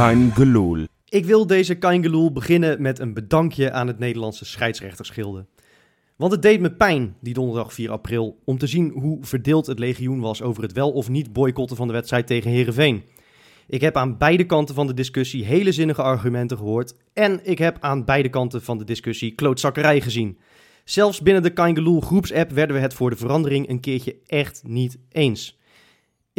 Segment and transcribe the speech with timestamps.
[0.00, 0.86] Kein Geloel.
[1.08, 5.46] Ik wil deze Kaingeloel beginnen met een bedankje aan het Nederlandse scheidsrechtersgilde.
[6.16, 9.78] Want het deed me pijn, die donderdag 4 april, om te zien hoe verdeeld het
[9.78, 13.02] legioen was over het wel of niet boycotten van de wedstrijd tegen Herenveen.
[13.66, 17.76] Ik heb aan beide kanten van de discussie hele zinnige argumenten gehoord en ik heb
[17.80, 20.38] aan beide kanten van de discussie klootzakkerij gezien.
[20.84, 24.98] Zelfs binnen de Kaingeloel groepsapp werden we het voor de verandering een keertje echt niet
[25.08, 25.58] eens.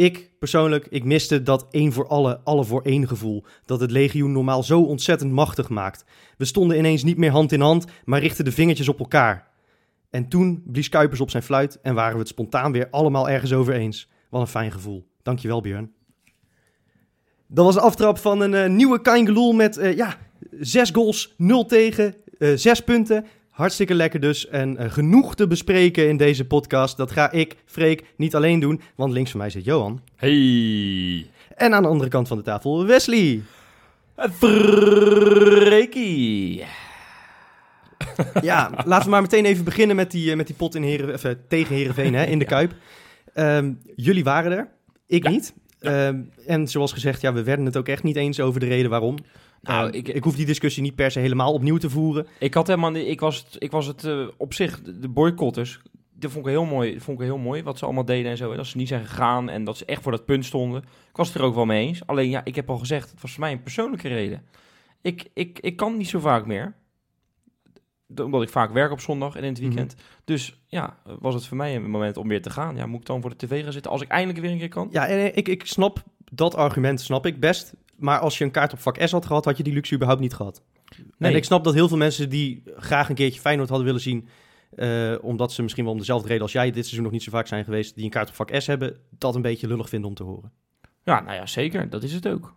[0.02, 3.44] Ik persoonlijk, ik miste dat één voor alle, alle voor één gevoel.
[3.64, 6.04] Dat het legioen normaal zo ontzettend machtig maakt.
[6.36, 9.48] We stonden ineens niet meer hand in hand, maar richtten de vingertjes op elkaar.
[10.10, 13.52] En toen blies Kuipers op zijn fluit en waren we het spontaan weer allemaal ergens
[13.52, 14.08] over eens.
[14.30, 15.06] Wat een fijn gevoel.
[15.22, 15.92] Dankjewel Björn.
[17.46, 20.16] Dat was de aftrap van een eh, nieuwe Kaingeloel met eh, ja,
[20.60, 23.26] zes goals, nul tegen, eh, zes punten.
[23.52, 26.96] Hartstikke lekker dus en eh, genoeg te bespreken in deze podcast.
[26.96, 30.00] Dat ga ik, Freek, niet alleen doen, want links van mij zit Johan.
[30.16, 31.26] Hey.
[31.56, 33.40] En aan de andere kant van de tafel Wesley.
[35.18, 36.64] Freekie.
[38.42, 41.18] Ja, laten we maar meteen even beginnen met die, eh, met die pot in Heren,
[41.22, 42.72] eh, tegen Herenveen hè, in de Kuip.
[43.34, 44.68] Ehm, jullie waren er,
[45.06, 45.30] ik Ja.
[45.30, 45.54] niet.
[45.80, 48.90] Ehm, en zoals gezegd, ja, we werden het ook echt niet eens over de reden
[48.90, 49.16] waarom.
[49.62, 52.26] Nou, ik- ik hoef die discussie niet per se helemaal opnieuw te voeren.
[52.38, 55.80] Ik had helemaal ik was het, ik was het eh, op zich, de boycotters,
[56.12, 58.36] dat vond ik heel mooi, dat vond ik heel mooi wat ze allemaal deden en
[58.36, 58.50] zo.
[58.50, 58.56] hè.
[58.56, 60.82] Dat ze niet zijn gegaan en dat ze echt voor dat punt stonden.
[60.82, 62.06] Ik was het er ook wel mee eens.
[62.06, 64.42] Alleen ja, ik heb al gezegd, het was voor mij een persoonlijke reden.
[65.02, 66.74] Ik, ik, ik kan niet zo vaak meer.
[68.16, 69.66] Omdat ik vaak werk op zondag en in het Mhm.
[69.68, 69.94] weekend.
[70.24, 72.76] Dus ja, was het voor mij een moment om weer te gaan.
[72.76, 74.68] Ja, moet ik dan voor de tv gaan zitten als ik eindelijk weer een keer
[74.68, 74.88] kan?
[74.90, 76.02] Ja, en eh, ik, ik snap
[76.32, 77.74] dat argument, snap ik best.
[78.02, 80.22] Maar als je een kaart op vak S had gehad, had je die luxe überhaupt
[80.22, 80.62] niet gehad.
[81.18, 81.30] Nee.
[81.30, 84.28] En ik snap dat heel veel mensen die graag een keertje Feyenoord hadden willen zien...
[84.76, 87.30] eh, omdat ze misschien wel om dezelfde reden als jij dit seizoen nog niet zo
[87.30, 87.94] vaak zijn geweest...
[87.94, 90.52] die een kaart op vak S hebben, dat een beetje lullig vinden om te horen.
[91.04, 91.90] Ja, nou ja, zeker.
[91.90, 92.40] Dat is het ook.
[92.42, 92.50] Dat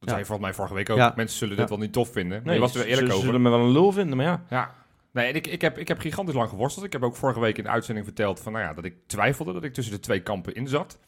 [0.00, 0.06] Ja.
[0.08, 0.96] zei je volgens mij vorige week ook.
[0.96, 1.12] Ja.
[1.16, 1.60] Mensen zullen Ja.
[1.60, 2.36] dit wel niet tof vinden.
[2.36, 3.24] Maar Nee, je was er ze- eerlijk ze over.
[3.26, 4.44] zullen me wel een lul vinden, maar ja.
[4.50, 4.74] Ja.
[5.12, 6.84] Nee, en ik, ik, heb, ik heb gigantisch lang geworsteld.
[6.86, 9.52] Ik heb ook vorige week in de uitzending verteld van, nou ja, dat ik twijfelde
[9.52, 10.98] dat ik tussen de twee kampen in zat.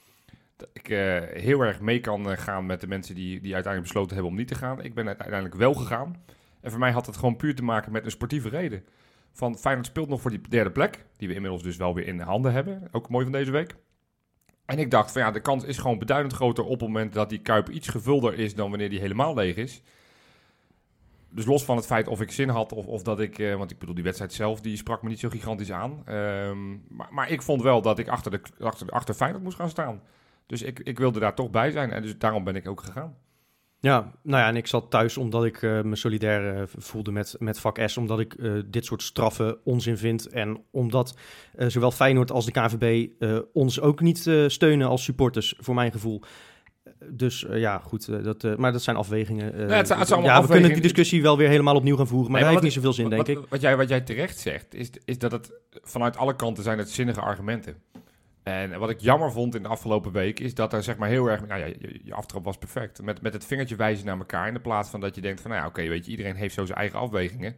[0.72, 4.14] Ik eh, heel erg mee kan eh, gaan met de mensen die, die uiteindelijk besloten
[4.14, 4.82] hebben om niet te gaan.
[4.82, 6.22] Ik ben uiteindelijk wel gegaan.
[6.60, 8.84] En voor mij had het gewoon puur te maken met een sportieve reden.
[9.32, 12.20] Van Feyenoord speelt nog voor die derde plek, die we inmiddels dus wel weer in
[12.20, 12.88] handen hebben.
[12.90, 13.74] Ook mooi van deze week.
[14.66, 17.30] En ik dacht van ja, de kans is gewoon beduidend groter op het moment dat
[17.30, 19.82] die Kuip iets gevulder is dan wanneer die helemaal leeg is.
[21.30, 23.38] Dus los van het feit of ik zin had of, of dat ik...
[23.38, 26.02] eh, want ik bedoel, die wedstrijd zelf, die sprak me niet zo gigantisch aan.
[26.04, 29.70] Ehm, maar, maar ik vond wel dat ik achter, de, achter, achter Feyenoord moest gaan
[29.70, 30.02] staan.
[30.52, 31.90] Dus ik, ik wilde daar toch bij zijn.
[31.90, 33.14] En dus daarom ben ik ook gegaan.
[33.80, 37.36] Ja, nou ja, en ik zat thuis omdat ik eh, me solidair eh, voelde met,
[37.38, 37.96] met vak S.
[37.96, 40.28] Omdat ik eh, dit soort straffen onzin vind.
[40.28, 41.16] En omdat
[41.56, 43.08] zowel Feyenoord als de KVB
[43.52, 46.22] ons ook niet steunen als supporters, voor mijn gevoel.
[47.10, 49.68] Dus ja, goed, dat, maar dat zijn afwegingen.
[49.68, 51.96] Ja, het zijn- het zijn ja, allemaal we kunnen die discussie wel weer helemaal opnieuw
[51.96, 52.30] gaan voeren.
[52.30, 53.48] Maar Nee, dat heeft niet zoveel zin, denk wat, ik.
[53.48, 56.90] Wat jij, wat jij terecht zegt, is, is dat het vanuit alle kanten zijn het
[56.90, 57.74] zinnige argumenten.
[58.42, 61.26] En wat ik jammer vond in de afgelopen week, is dat er zeg maar heel
[61.26, 61.46] erg...
[61.46, 61.66] Nou ja,
[62.04, 63.02] je, aftrap was perfect.
[63.02, 64.48] Met, met het vingertje wijzen naar elkaar.
[64.48, 66.54] In de plaats van dat je denkt van, nou ja, oké, weet je, iedereen heeft
[66.54, 67.56] zo zijn eigen afwegingen.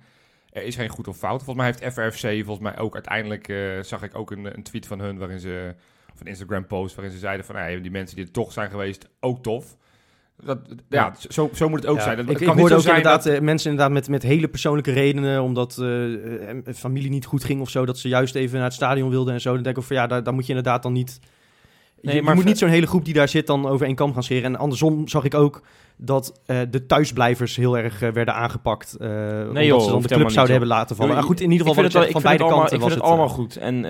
[0.50, 1.44] Er is geen goed of fout.
[1.44, 4.86] Volgens mij heeft FRFC, volgens mij ook uiteindelijk, eh, zag ik ook een, een tweet
[4.86, 5.74] van hun waarin ze...
[6.12, 8.52] Of een Instagram post waarin ze zeiden van, nou ja, die mensen die er toch
[8.52, 9.76] zijn geweest, ook tof.
[10.42, 10.58] Dat,
[10.88, 12.16] ja, zo, zo moet het ook Ja, zijn.
[12.16, 14.22] Dat, ik ik kan niet hoorde ook zijn inderdaad dat- eh, mensen inderdaad met, met
[14.22, 18.54] hele persoonlijke redenen, omdat eh, familie niet goed ging of zo, dat ze juist even
[18.56, 19.54] naar het stadion wilden en zo.
[19.54, 21.18] Dan denk ik van ja, daar, daar moet je inderdaad dan niet...
[22.00, 23.94] Je, Nee, je maar moet niet zo'n hele groep die daar zit dan over één
[23.94, 24.44] kam gaan scheren.
[24.44, 25.62] En andersom zag ik ook
[25.96, 26.40] dat
[26.70, 28.96] de thuisblijvers heel erg werden aangepakt.
[28.96, 29.08] eh
[29.48, 31.14] omdat joh, ze dan de club zouden hebben laten vallen.
[31.14, 32.54] Maar goed, in ieder Ik geval vind wat het, ik wel- zeg, ik van beide
[32.60, 33.08] kanten ik was het het...
[33.10, 33.56] allemaal goed.
[33.56, 33.84] En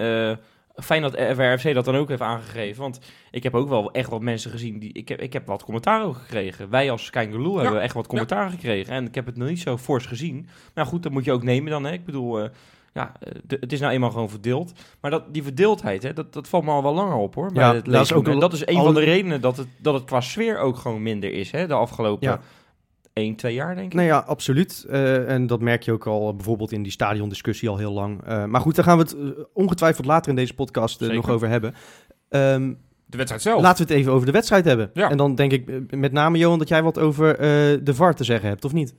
[0.75, 2.83] fijn dat FRFC dat dan ook heeft aangegeven.
[2.83, 2.99] Want
[3.31, 4.79] ik heb ook wel echt wat mensen gezien.
[4.79, 6.71] Die, ik, heb, ik heb wat commentaar ook gekregen.
[6.71, 8.93] Wij als Kijngeloel hebben echt wat commentaar gekregen.
[8.93, 10.49] En ik heb het nog niet zo fors gezien.
[10.75, 11.85] Maar goed, dat moet je ook nemen dan.
[11.85, 11.93] Hè.
[11.93, 12.49] Ik bedoel, eh,
[12.95, 14.73] ja, eh, de- het is nou eenmaal gewoon verdeeld.
[15.01, 17.53] Maar dat, die verdeeldheid, hè, dat, dat valt me al wel langer op hoor.
[17.53, 19.57] Bij Ja, het dat is ook en dat is een al- van de redenen dat
[19.57, 21.51] het, dat het qua sfeer ook gewoon minder is.
[21.51, 22.41] Hè, de afgelopen Ja.
[23.15, 23.95] 1, 2 jaar denk ik.
[23.95, 24.87] Nee, ja, absoluut.
[24.89, 28.23] Eh, en dat merk je ook al bijvoorbeeld in die stadiondiscussie al heel lang.
[28.25, 31.49] Eh, maar goed, daar gaan we het eh, ongetwijfeld later in deze podcast nog over
[31.49, 31.75] hebben.
[32.29, 32.73] Ehm,
[33.07, 33.63] De wedstrijd zelf.
[33.63, 34.91] Laten we het even over de wedstrijd hebben.
[34.95, 35.11] Ja.
[35.11, 37.37] En dan denk ik met name, Johan, dat jij wat over
[37.85, 38.95] de VAR te zeggen hebt, of niet?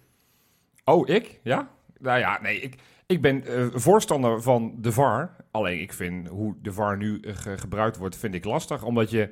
[0.86, 1.40] Oh, ik?
[1.44, 1.70] Ja?
[2.00, 2.76] Nou ja, nee, ik,
[3.06, 5.36] ik ben voorstander van de VAR.
[5.52, 8.84] Alleen ik vind hoe de VAR nu ge- gebruikt wordt, vind ik lastig.
[8.84, 9.30] Omdat je,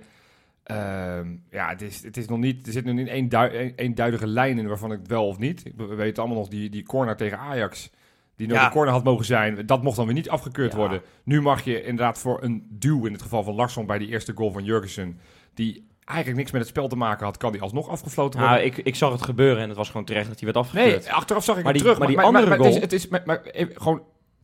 [0.63, 3.73] ehm, ja, het is, het is nog niet, er zit nog niet één dui- één-
[3.75, 5.63] eenduidige lijn in waarvan ik het wel of niet.
[5.75, 7.89] We we weten allemaal nog die, die corner tegen Ajax.
[8.35, 8.65] Die nog Ja.
[8.65, 9.65] een corner had mogen zijn.
[9.65, 10.77] Dat mocht dan weer niet afgekeurd Ja.
[10.77, 11.01] worden.
[11.23, 14.31] Nu mag je inderdaad voor een duw, in het geval van Larsson bij die eerste
[14.35, 15.19] goal van Jurgensen.
[15.53, 18.57] Die eigenlijk niks met het spel te maken had, kan die alsnog afgesloten worden.
[18.57, 20.83] Nou, ik, ik zag het gebeuren en het was gewoon terecht dat hij werd Nee,
[20.83, 21.07] afgekeurd.
[21.15, 22.07] achteraf zag ik Maar het die- terug.
[22.07, 24.01] maar die andere het is, goal- het is maar, maar, even gewoon,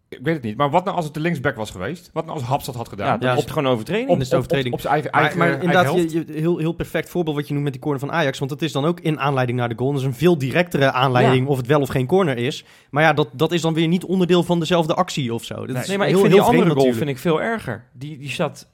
[0.10, 0.58] ik weet het niet.
[0.58, 2.10] Maar wat nou als het de linksback was geweest?
[2.14, 3.06] Wat nou als Haps dat had gedaan?
[3.08, 4.10] ja, dat Ja, is gewoon overtreding.
[4.10, 4.74] op, is op, op, overtreding.
[4.74, 6.12] op zijn eigen, Maar, eigen, maar eigen inderdaad, helft.
[6.12, 8.40] je, je- heel, heel perfect voorbeeld wat je noemt met die corner van Ajax.
[8.40, 9.92] Want het is dan ook in aanleiding naar de goal.
[9.92, 12.66] Dat is een veel directere aanleiding of het wel of geen corner is.
[12.90, 15.66] Maar ja, dat, dat is dan weer niet onderdeel van dezelfde actie of zo.
[15.66, 16.98] Dat is nee, maar ik vind heel die andere goal natuurlijk.
[16.98, 17.84] vind ik veel erger.
[17.94, 18.68] Die, die zat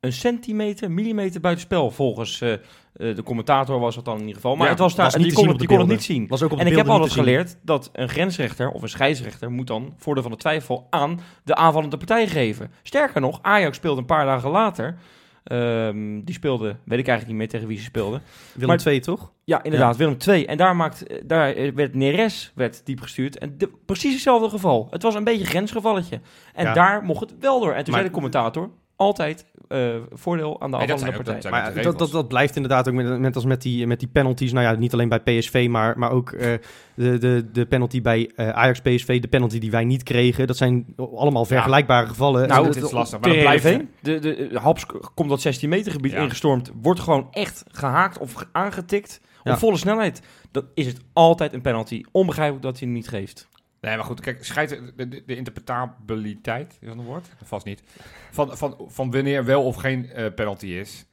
[0.00, 2.52] een centimeter, millimeter buiten spel volgens eh,
[2.92, 4.54] eh, de commentator was het dan in ieder geval.
[4.56, 6.26] Maar Ja, het was daar, was die kon, die kon het niet zien.
[6.28, 7.24] Was ook op En ik heb altijd te zien.
[7.24, 11.54] geleerd dat een grensrechter of een scheidsrechter moet dan voordeel van de twijfel aan de
[11.54, 12.70] aanvallende partij geven.
[12.82, 14.96] Sterker nog, Ajax speelde een paar dagen later.
[15.44, 18.20] ehm, die speelde, weet ik eigenlijk niet meer tegen wie ze speelde.
[18.52, 19.32] Willem Maar- 2 toch?
[19.44, 20.44] Ja, inderdaad, Willem II.
[20.44, 23.38] En daar, maakt, eh, daar eh, werd Neres werd diep gestuurd.
[23.38, 24.86] En de, precies hetzelfde geval.
[24.90, 26.20] Het was een beetje een grensgevalletje.
[26.54, 26.72] En Ja.
[26.72, 27.72] daar mocht het wel door.
[27.72, 28.70] En toen Maar- zei de commentator,
[29.02, 31.40] altijd eh, voordeel aan de Nee, dat ook- partij.
[31.40, 34.08] dat Maar dat, dat, dat blijft inderdaad ook met, net als met die, met die
[34.08, 34.52] penalties.
[34.52, 36.52] Nou ja, niet alleen bij PSV, maar, maar ook eh,
[36.94, 39.20] de, de, de penalty bij eh, Ajax-PSV.
[39.20, 40.46] De penalty die wij niet kregen.
[40.46, 42.48] Dat zijn allemaal vergelijkbare gevallen.
[42.48, 43.64] Nou, het dat- is lastig, maar dat blijft...
[43.64, 46.22] Heerenveen, de, de, de Haps komt dat 16 meter gebied Ja.
[46.22, 46.72] ingestormd.
[46.82, 49.20] Wordt gewoon echt gehaakt of ge- aangetikt.
[49.42, 49.52] Ja.
[49.52, 50.22] Op volle snelheid.
[50.50, 52.02] Dan is het altijd een penalty.
[52.12, 53.48] Onbegrijpelijk dat hij hem niet geeft.
[53.82, 57.28] Nee, maar goed, kijk, scheids, de, de, de interpretabiliteit, is dat een woord?
[57.42, 57.82] Vast niet.
[58.30, 61.04] Van, van, van wanneer wel of geen eh, penalty is,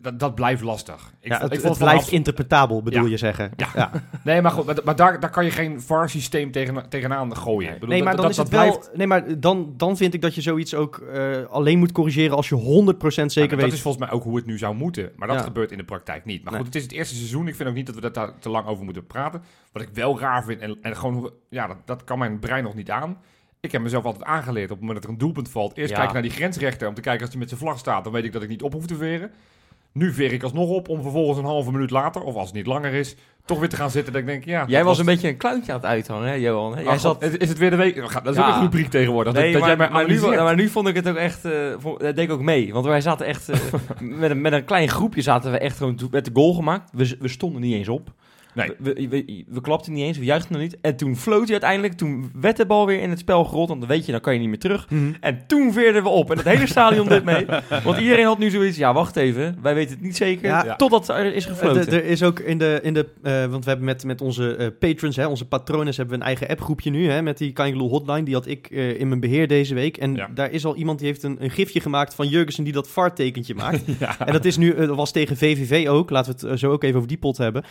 [0.00, 1.12] dat, dat blijft lastig.
[1.20, 3.08] Ik ja, het, ik vond het blijft interpretabel, bedoel Ja.
[3.10, 3.50] je zeggen.
[3.56, 3.68] Ja.
[3.74, 3.90] Ja.
[4.24, 7.68] Nee, maar goed, maar, maar daar, daar kan je geen VAR-systeem tegen, tegenaan gooien.
[7.68, 8.78] Ik bedoel, Nee, maar dat- dan dat- is dat het wel.
[8.78, 12.36] blijft- Nee, maar dan, dan vind ik dat je zoiets ook eh, alleen moet corrigeren
[12.36, 13.64] als je 100% zeker weet.
[13.64, 15.10] Dat is volgens mij ook hoe het nu zou moeten.
[15.16, 16.42] Maar dat gebeurt in de praktijk niet.
[16.42, 16.62] Maar Nee.
[16.62, 17.48] goed, het is het eerste seizoen.
[17.48, 19.42] Ik vind ook niet dat we daar te lang over moeten praten.
[19.72, 22.74] Wat ik wel raar vind, en, en gewoon, ja, dat, dat kan mijn brein nog
[22.74, 23.16] niet aan.
[23.60, 25.76] Ik heb mezelf altijd aangeleerd op het moment dat er een doelpunt valt.
[25.76, 25.96] Eerst Ja.
[25.96, 28.04] kijken naar die grensrechter om te kijken als hij met zijn vlag staat.
[28.04, 29.30] Dan weet ik dat ik niet op hoef te veren.
[29.94, 32.66] Nu veer ik alsnog op om vervolgens een halve minuut later, of als het niet
[32.66, 34.12] langer is, toch weer te gaan zitten.
[34.12, 34.64] Dat ik denk, ja.
[34.66, 36.76] Jij was een beetje een kluintje aan het uithangen, hè, Johan?
[36.76, 36.82] Hè?
[36.82, 37.22] Jij zat...
[37.22, 37.94] is, het weer de week?
[38.24, 38.48] Dat is Ja.
[38.48, 39.32] ook een rubriek tegenwoordig.
[39.32, 41.44] dat, Nee, dat maar, jij maar, nu, maar nu vond ik het ook echt...
[41.44, 42.72] eh, vond- dat deed ik ook mee.
[42.72, 43.48] Want wij zaten echt...
[43.48, 43.58] eh,
[44.00, 45.98] met, een, met een klein groepje zaten we echt gewoon...
[46.10, 46.90] met de goal gemaakt.
[46.92, 48.12] We, we stonden niet eens op.
[48.54, 48.70] Nee.
[48.78, 50.18] We, we, we, we klapten niet eens.
[50.18, 50.76] We juichten nog niet.
[50.80, 51.92] En toen floot hij uiteindelijk.
[51.92, 53.68] Toen werd de bal weer in het spel gerold.
[53.68, 54.90] Want dan weet je, dan kan je niet meer terug.
[54.90, 55.12] Mhm.
[55.20, 56.30] En toen veerden we op.
[56.30, 57.46] En het hele stadion deed mee.
[57.84, 58.76] Want iedereen had nu zoiets...
[58.76, 59.56] Ja, wacht even.
[59.62, 60.46] Wij weten het niet zeker.
[60.48, 60.76] Ja.
[60.76, 61.92] Totdat er is Eh, gefloten.
[61.92, 64.66] er is ook in de, in de eh, want we hebben met, met onze eh,
[64.78, 68.22] patrons, hè, onze patronen, hebben we een eigen appgroepje nu, hè, met die Kangaloo hotline.
[68.22, 69.96] Die had ik eh, in mijn beheer deze week.
[69.96, 70.28] En Ja.
[70.34, 73.54] daar is al iemand die heeft een, een gifje gemaakt van Jurgensen die dat VAR-tekentje
[73.54, 73.82] maakt.
[73.98, 74.18] Ja.
[74.26, 76.10] En dat is nu, dat was tegen VVV ook.
[76.10, 77.64] Laten we het zo ook even over die pot hebben.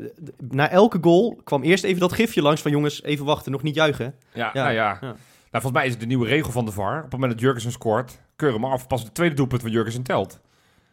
[0.00, 0.06] Eh,
[0.38, 3.74] na elke goal kwam eerst even dat gifje langs van jongens, even wachten, nog niet
[3.74, 4.14] juichen.
[4.32, 4.98] Ja, Ja, nou ja.
[5.00, 5.14] ja.
[5.50, 6.96] Nou, volgens mij is het de nieuwe regel van de VAR.
[6.96, 8.86] Op het moment dat Jurgensen scoort, keur hem af.
[8.86, 10.40] Pas het tweede doelpunt van Jurgensen telt.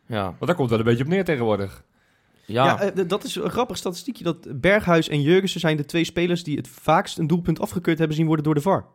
[0.05, 0.23] ja.
[0.23, 1.83] Want daar komt wel een beetje op neer tegenwoordig.
[2.45, 2.65] Ja.
[2.65, 4.23] Ja, eh, dat is een grappig statistiekje.
[4.23, 8.17] Dat Berghuis en Jurgensen zijn de twee spelers die het vaakst een doelpunt afgekeurd hebben
[8.17, 8.85] zien worden door de VAR.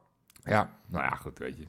[0.45, 1.65] Ja, nou ja, goed, weet je.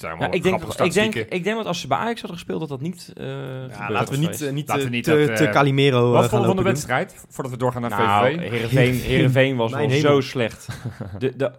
[0.00, 2.68] Ja, ik, denk, ik, denk, ik denk dat als ze bij Ajax hadden gespeeld, dat
[2.68, 5.36] dat niet eh gebeurd laten we niet, eh, niet, Laten eh, we niet te, dat,
[5.36, 7.24] te eh, Calimero eh, Wat gaan vonden we van de wedstrijd?
[7.28, 8.50] Voordat we doorgaan naar Nou, VVV.
[8.50, 10.00] Heerenveen, Heerenveen was wel hemel.
[10.00, 10.68] zo slecht.
[11.18, 11.52] De, de,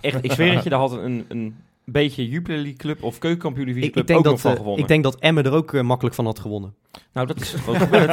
[0.00, 3.66] echt, ik zweer het je, daar had een, een beetje Jupiler League club of keukenkampioen
[3.66, 4.82] divisie Ik, club ik, denk ook nog dat, van eh, gewonnen.
[4.82, 6.74] ik denk dat Emmen er ook eh, makkelijk van had gewonnen.
[7.12, 8.08] Nou, dat is ook gebeurd.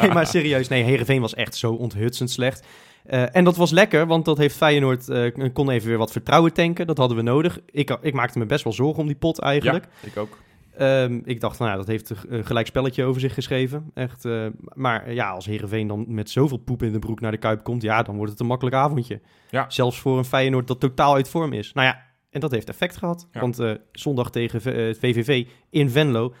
[0.00, 0.68] nee, maar serieus.
[0.68, 2.66] Nee, Heerenveen was echt zo onthutsend slecht.
[3.04, 5.08] Eh, en dat was lekker, want dat heeft Feyenoord...
[5.08, 6.86] eh, kon even weer wat vertrouwen tanken.
[6.86, 7.58] Dat hadden we nodig.
[7.70, 9.84] Ik, ik maakte me best wel zorgen om die pot eigenlijk.
[10.02, 10.38] Ja, ik ook.
[10.80, 13.90] Ehm, ik dacht, nou ja, dat heeft een gelijk spelletje over zich geschreven.
[13.94, 17.36] Echt, eh, maar ja, als Heerenveen dan met zoveel poep in de broek naar de
[17.36, 17.82] Kuip komt...
[17.82, 19.20] ja, dan wordt het een makkelijk avondje.
[19.50, 19.70] Ja.
[19.70, 21.72] Zelfs voor een Feyenoord dat totaal uit vorm is.
[21.72, 23.28] Nou ja, en dat heeft effect gehad.
[23.32, 23.40] Ja.
[23.40, 26.34] Want zondag tegen eh, VVV in Venlo...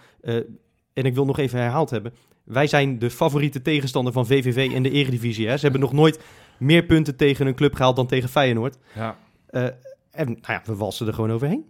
[0.92, 2.14] en ik wil nog even herhaald hebben...
[2.44, 5.48] wij zijn de favoriete tegenstander van VVV in de eredivisie.
[5.48, 5.56] Hè?
[5.56, 6.20] Ze hebben nog nooit
[6.60, 8.76] meer punten tegen een club gehaald dan tegen Feyenoord.
[8.94, 9.16] Ja.
[9.46, 9.62] Eh,
[10.10, 11.64] en nou ja, we walsen er gewoon overheen.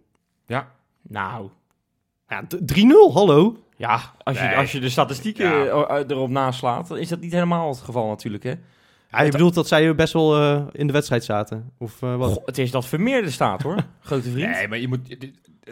[0.47, 0.70] Ja.
[1.02, 1.49] nou,
[2.28, 3.56] Ja, d- 3-0, hallo.
[3.76, 4.56] ja, als je, Nee.
[4.56, 5.64] als je de statistieken Ja.
[5.87, 8.54] eh, eh, erop naslaat, dan is dat niet helemaal het geval natuurlijk, hè.
[9.11, 11.73] Ja, je bedoelt dat zij best wel eh, in de wedstrijd zaten?
[11.78, 12.32] Of wat?
[12.32, 13.76] Goh, het is dat Vermeerde staat, hoor.
[14.00, 14.50] Grote vriend.
[14.50, 15.16] Nee, maar je moet...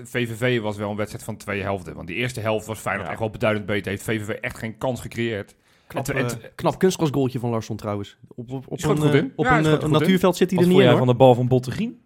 [0.05, 1.95] VVV was wel een wedstrijd van twee helften.
[1.95, 3.11] Want die eerste helft was Feyenoord Ja.
[3.13, 3.91] echt wel beduidend beter.
[3.91, 5.55] Heeft VVV echt geen kans gecreëerd.
[5.89, 8.19] Knap, en- eh, knap kunstgrasgoaltje van Larsson trouwens.
[8.35, 9.33] Op, op, een, goed eh, in.
[9.37, 11.35] op Ja, hij een schoot eh, natuurveld zit hij er niet in van de bal
[11.35, 12.01] van Bottegien?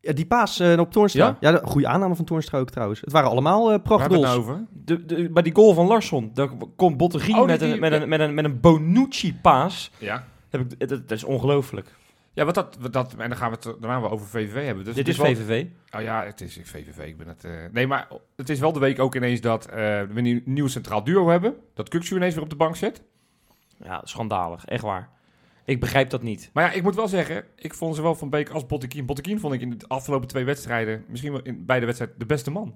[0.00, 1.36] Ja, die paas eh, op Toornstra.
[1.40, 3.00] Ja, de goede aanname van Toornstra ook trouwens.
[3.00, 4.22] Het waren allemaal uh, het prachtgoals.
[4.24, 4.64] nou over?
[4.84, 7.92] De, de, bij die goal van Larsson, daar komt Bottegien Oh, met, die- een, met,
[7.92, 9.90] een, met, een, met een Bonucci-paas.
[9.98, 10.24] Ja.
[10.50, 11.96] Heb ik, dat, dat is ongelooflijk.
[12.32, 14.84] Ja, wat dat, wat dat, en dan gaan we het daarna wel over VVV hebben.
[14.84, 15.66] Dus Dit is wel- VVV.
[15.96, 16.98] Oh ja, het is VVV.
[17.06, 17.44] Ik ben het.
[17.44, 20.66] eh, nee, maar het is wel de week ook ineens dat eh, we een nieuw
[20.66, 21.54] centraal duo hebben.
[21.74, 23.02] Dat Kuksu ineens weer op de bank zit.
[23.84, 24.64] Ja, schandalig.
[24.64, 25.10] Echt waar.
[25.64, 26.50] Ik begrijp dat niet.
[26.52, 29.06] Maar ja, ik moet wel zeggen, ik vond zowel Van Beek als Botteguin.
[29.06, 32.50] Botteguin vond ik in de afgelopen twee wedstrijden, misschien wel in beide wedstrijden, de beste
[32.50, 32.74] man.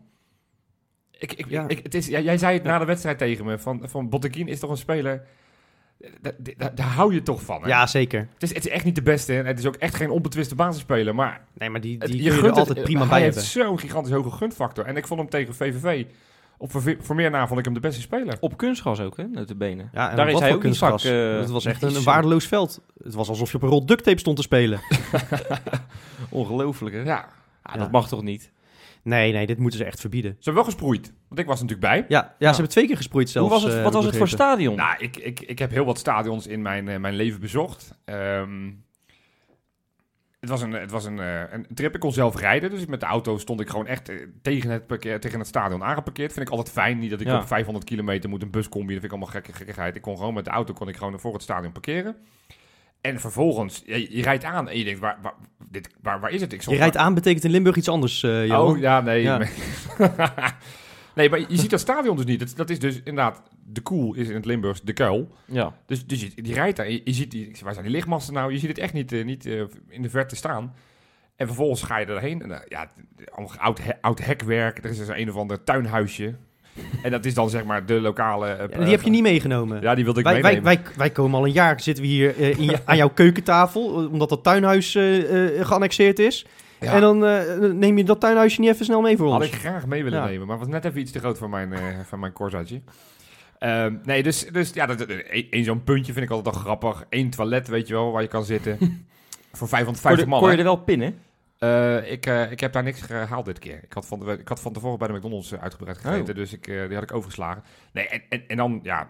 [1.10, 1.68] Ik, ik, Ja.
[1.68, 4.48] ik, het is, ja, jij zei het na de wedstrijd tegen me, van, van Botteguin
[4.48, 5.26] is toch een speler,
[6.74, 7.62] daar, hou je toch van.
[7.62, 7.68] Hè?
[7.68, 8.28] Ja, zeker.
[8.32, 10.54] Het, is, het is echt niet de beste en het is ook echt geen onbetwiste
[10.54, 13.00] basisspeler, maar Nee, maar die, het- die je kun je gunt er het- altijd prima
[13.00, 13.52] hij bij heeft hebben.
[13.68, 14.84] zo'n gigantisch hoge gunfactor.
[14.84, 16.04] En ik vond hem tegen VVV,
[16.58, 16.70] op
[17.00, 18.36] voor, meer na vond ik hem de beste speler.
[18.40, 19.44] Op kunstgras ook, hè?
[19.44, 19.90] De benen.
[19.92, 21.04] Ja, en Daar is wat hij voor ook kunstgras.
[21.04, 22.80] eh, het was echt een, waardeloos veld.
[23.04, 24.80] Het was alsof je op een rol duct tape stond te spelen.
[26.30, 27.02] Ongelooflijk, hè?
[27.02, 27.28] Ja,
[27.62, 27.80] Ah, Ja.
[27.80, 28.50] Dat mag toch niet?
[29.04, 30.30] Nee, nee, dit moeten ze echt verbieden.
[30.30, 32.04] ze hebben wel gesproeid, want ik was natuurlijk bij.
[32.08, 33.50] Ja, ja, ze hebben twee keer gesproeid zelfs.
[33.52, 34.46] Hoe was het, eh, wat was het voor begrepen.
[34.46, 34.76] stadion?
[34.76, 37.98] Nou, ik, ik, ik heb heel wat stadions in mijn, eh, mijn leven bezocht.
[38.04, 38.70] Ehm,
[40.40, 41.94] het was, een, het was een, eh, een trip.
[41.94, 42.70] Ik kon zelf rijden.
[42.70, 45.82] Dus met de auto stond ik gewoon echt eh, tegen, het parkeer, tegen het stadion
[45.84, 46.32] aangeparkeerd.
[46.32, 46.98] Vind ik altijd fijn.
[46.98, 47.38] Niet dat ik Ja.
[47.38, 48.92] op 500 kilometer moet een bus combi.
[48.92, 49.96] Dat vind ik allemaal gekke, gekkigheid.
[49.96, 52.16] Ik kon gewoon met de auto kon ik gewoon voor het stadion parkeren.
[53.04, 55.34] En vervolgens, je, je rijdt aan en je denkt, waar, waar,
[55.70, 56.52] dit, waar, waar is het?
[56.52, 58.74] Ik Je rijdt aan betekent in Limburg iets anders, eh Johan.
[58.74, 59.22] Oh, ja, nee.
[59.22, 59.38] Ja.
[61.14, 62.38] nee, maar je ziet dat stadion dus niet.
[62.38, 65.28] Dat, dat is dus inderdaad, de koel is in het Limburgs de kuil.
[65.44, 65.74] Ja.
[65.86, 68.52] Dus, dus je, die rijdt daar, je, je ziet die, waar zijn die lichtmasten nou?
[68.52, 70.74] Je ziet het echt niet, eh, niet eh, in de verte staan.
[71.36, 72.42] En vervolgens ga je erheen.
[72.42, 72.90] En, ja,
[73.56, 74.84] oud, he- oud hekwerk.
[74.84, 76.34] Er is dus een of ander tuinhuisje.
[77.04, 78.46] En dat is dan zeg maar de lokale...
[78.48, 79.80] eh, Ja, die heb je niet meegenomen.
[79.80, 80.82] Ja, die wilde ik wij, wij, meenemen.
[80.84, 83.84] wij, wij komen al een jaar, zitten we hier eh, in je- aan jouw keukentafel,
[84.10, 86.46] omdat dat tuinhuis eh, eh, geannexeerd is.
[86.80, 86.92] Ja.
[86.92, 87.40] En dan eh,
[87.72, 89.50] neem je dat tuinhuisje niet even snel mee voor Had ons.
[89.50, 90.26] ik graag mee willen Ja.
[90.26, 92.32] nemen, maar was net even iets te groot voor mijn, eh van mijn.
[93.58, 95.06] Ehm, nee, dus, dus ja, dat-
[95.50, 97.04] één zo'n puntje vind ik altijd al grappig.
[97.10, 98.78] Eén toilet, weet je wel, waar je kan zitten.
[99.52, 100.42] voor 550 Kon man.
[100.42, 100.58] je hè?
[100.58, 101.14] er wel pinnen?
[101.64, 103.80] Eh, ik, eh, ik heb daar niks gehaald dit keer.
[103.82, 106.34] Ik had van, de, ik had van tevoren bij de McDonald's eh, uitgebreid gegeten, Oh.
[106.34, 107.62] dus ik, die had ik overgeslagen.
[107.92, 109.08] Nee, en, en, en dan, ja,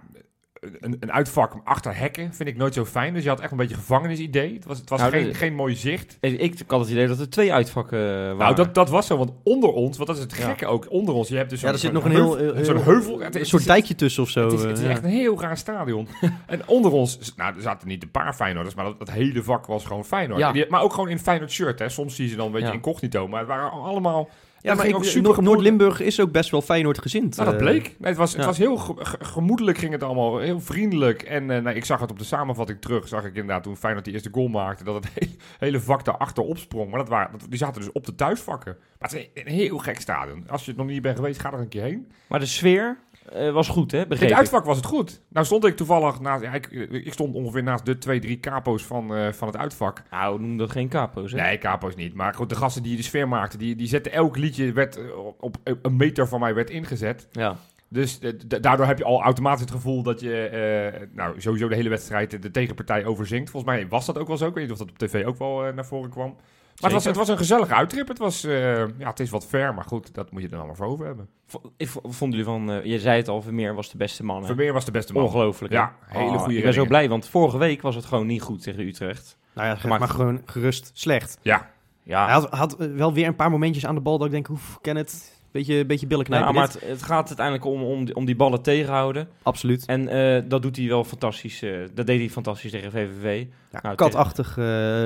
[0.80, 3.14] een, een uitvak achter hekken vind ik nooit zo fijn.
[3.14, 4.54] Dus je had echt een beetje gevangenisidee.
[4.54, 6.16] Het was, het was Nou, geen, de- geen mooi zicht.
[6.21, 8.37] Ik, ik had het idee dat er twee uitvakken eh, waren.
[8.38, 10.44] Nou, dat, dat was zo, want onder ons, want dat is het Ja.
[10.47, 12.64] gekke ook, onder ons, je hebt dus Ja, zo'n er zit nog een heel, heuvel-
[12.64, 13.18] zo'n heel- heuvel.
[13.21, 14.44] Het een soort dijkje tussen of zo.
[14.44, 14.90] Het is, eh, het is ja.
[14.90, 16.09] echt een heel raar stadion.
[16.47, 19.66] en onder ons, nou, er zaten niet een paar Feyenoorders, maar dat, dat hele vak
[19.66, 20.40] was gewoon Feyenoord.
[20.40, 20.52] Ja.
[20.52, 21.88] Die- maar ook gewoon in Feyenoord shirt, hè.
[21.88, 22.73] Soms zie je ze dan een beetje Ja.
[22.75, 24.28] incognito, maar het waren allemaal...
[24.64, 25.42] Ja, maar ik, super.
[25.42, 27.37] Noord-Limburg is ook best wel Feyenoord gezind.
[27.37, 27.66] Nou, dat eh.
[27.66, 27.83] bleek.
[27.83, 28.47] Nee, het was, het ja.
[28.47, 31.23] was heel ge- ge- gemoedelijk ging het allemaal, heel vriendelijk.
[31.23, 34.04] En eh, nou, ik zag het op de samenvatting terug, zag ik inderdaad toen Feyenoord
[34.04, 36.90] die eerste goal maakte, dat het hele, hele vak daarachter opsprong.
[36.90, 38.76] Maar dat waren, dat, die zaten dus op de thuisvakken.
[38.99, 40.44] Maar het is een, een heel gek stadion.
[40.49, 42.11] Als je het nog niet bent geweest, ga er een keer heen.
[42.26, 42.99] Maar de sfeer
[43.33, 44.07] eh, was goed, hè?
[44.07, 45.21] Begreep het uitvak was het goed.
[45.28, 48.85] Nou stond ik toevallig naast, ja, ik, ik stond ongeveer naast de twee, drie capo's
[48.85, 50.02] van, eh, van het uitvak.
[50.11, 51.40] Nou, noem dat geen capo's, hè?
[51.40, 52.14] Nee, capo's niet.
[52.14, 55.19] Maar goed, de gasten die de sfeer maakten, die, die zetten elk liedje, werd eh,
[55.19, 57.28] op, op een meter van mij werd ingezet.
[57.33, 57.57] Ja.
[57.88, 62.43] Dus daardoor heb je al automatisch het gevoel dat je nou, sowieso de hele wedstrijd
[62.43, 63.50] de, tegenpartij overzingt.
[63.50, 64.47] Volgens mij was dat ook wel zo.
[64.47, 66.37] Ik weet niet of dat op tv ook wel naar voren kwam.
[66.81, 68.09] Maar het was, het was een gezellige uittrip.
[68.09, 70.75] Het, was, eh, ja, het is wat ver, maar goed, dat moet je er allemaal
[70.75, 71.28] voor over hebben.
[71.47, 72.71] V- Ik v- vonden jullie van...
[72.71, 74.47] eh, je zei het al, Vermeer was de beste man, hè?
[74.47, 75.23] Vermeer was de beste man.
[75.23, 75.78] Ongelooflijk, hè?
[75.78, 78.43] Ja, hele Oh, goede Ik ben zo blij, want vorige week was het gewoon niet
[78.43, 79.38] goed tegen Utrecht.
[79.52, 81.38] Nou ja, maar gewoon gerust slecht.
[81.43, 81.71] Ja,
[82.02, 84.33] Ja, Hij had, had eh, wel weer een paar momentjes aan de bal dat ik
[84.33, 85.33] denk, oef, ken het.
[85.54, 88.37] Beetje, beetje billen knijpen ja maar het, het gaat uiteindelijk om, om, die, om die
[88.37, 89.28] ballen tegenhouden.
[89.42, 89.87] Absoluut.
[89.87, 91.62] En eh, dat doet hij wel fantastisch.
[91.62, 93.46] eh, dat deed hij fantastisch tegen VVV.
[93.73, 94.64] Ja, Nou, katachtig eh,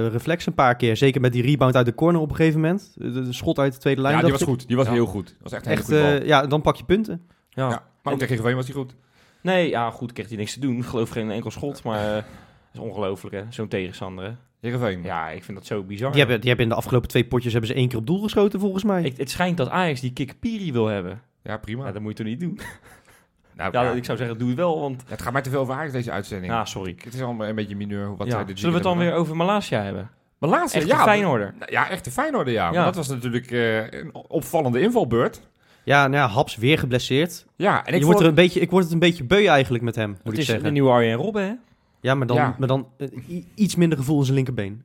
[0.08, 0.96] reflex een paar keer.
[0.96, 2.92] Zeker met die rebound uit de corner op een gegeven moment.
[2.94, 4.16] De, de schot uit de tweede lijn.
[4.16, 4.46] ja die was ik.
[4.46, 4.66] goed.
[4.68, 4.92] Die was Ja.
[4.92, 5.26] heel goed.
[5.26, 6.20] Dat was echt een hele Echt, goede bal.
[6.20, 7.26] eh, ja, dan pak je punten.
[7.50, 7.68] Ja.
[7.70, 8.94] Ja, maar ook tegen Heerenveen was hij goed.
[9.42, 10.76] Nee, ja, goed, kreeg hij niks te doen.
[10.76, 12.24] Ik geloof geen enkel schot, maar eh, dat
[12.72, 13.42] is ongelooflijk, hè?
[13.48, 14.30] Zo'n tegenstander, hè?
[14.60, 15.02] Heerenveen.
[15.02, 16.10] Ja, ik vind dat zo bizar.
[16.10, 18.22] Die hebben, die hebben in de afgelopen twee potjes hebben ze één keer op doel
[18.22, 19.02] geschoten volgens mij.
[19.02, 21.22] Ik, het schijnt dat Ajax die Kikpiri wil hebben.
[21.42, 21.86] Ja, prima.
[21.86, 22.58] Ja, dat moet je toch niet doen?
[23.56, 25.02] nou, Ja, ja, ik zou zeggen, doe het wel, want...
[25.06, 26.52] het gaat mij te veel over Ajax deze uitzending.
[26.52, 26.96] Ja, sorry.
[27.04, 28.32] Het is allemaal een beetje mineur wat Ja.
[28.32, 29.94] zij dit Zullen we het dan weer over Malaysia hebben?
[30.00, 30.16] hebben.
[30.38, 31.54] Maar laatst, Echt ja, een Feyenoorder.
[31.58, 32.64] Nou Ja, echt de Feyenoorder, ja.
[32.66, 32.72] Ja.
[32.72, 35.40] Maar dat was natuurlijk eh, een opvallende invalbeurt.
[35.84, 37.46] Ja, nou ja, Haps weer geblesseerd.
[37.56, 39.84] Ja, en ik je wordt er een beetje, ik word het een beetje beu eigenlijk
[39.84, 40.64] met hem, moet Het ik is zeggen.
[40.64, 41.52] de nieuwe Arjen Robben, hè?
[42.00, 42.54] Ja, maar dan, Ja.
[42.58, 43.08] Maar dan eh,
[43.54, 44.82] iets minder gevoel in zijn linkerbeen.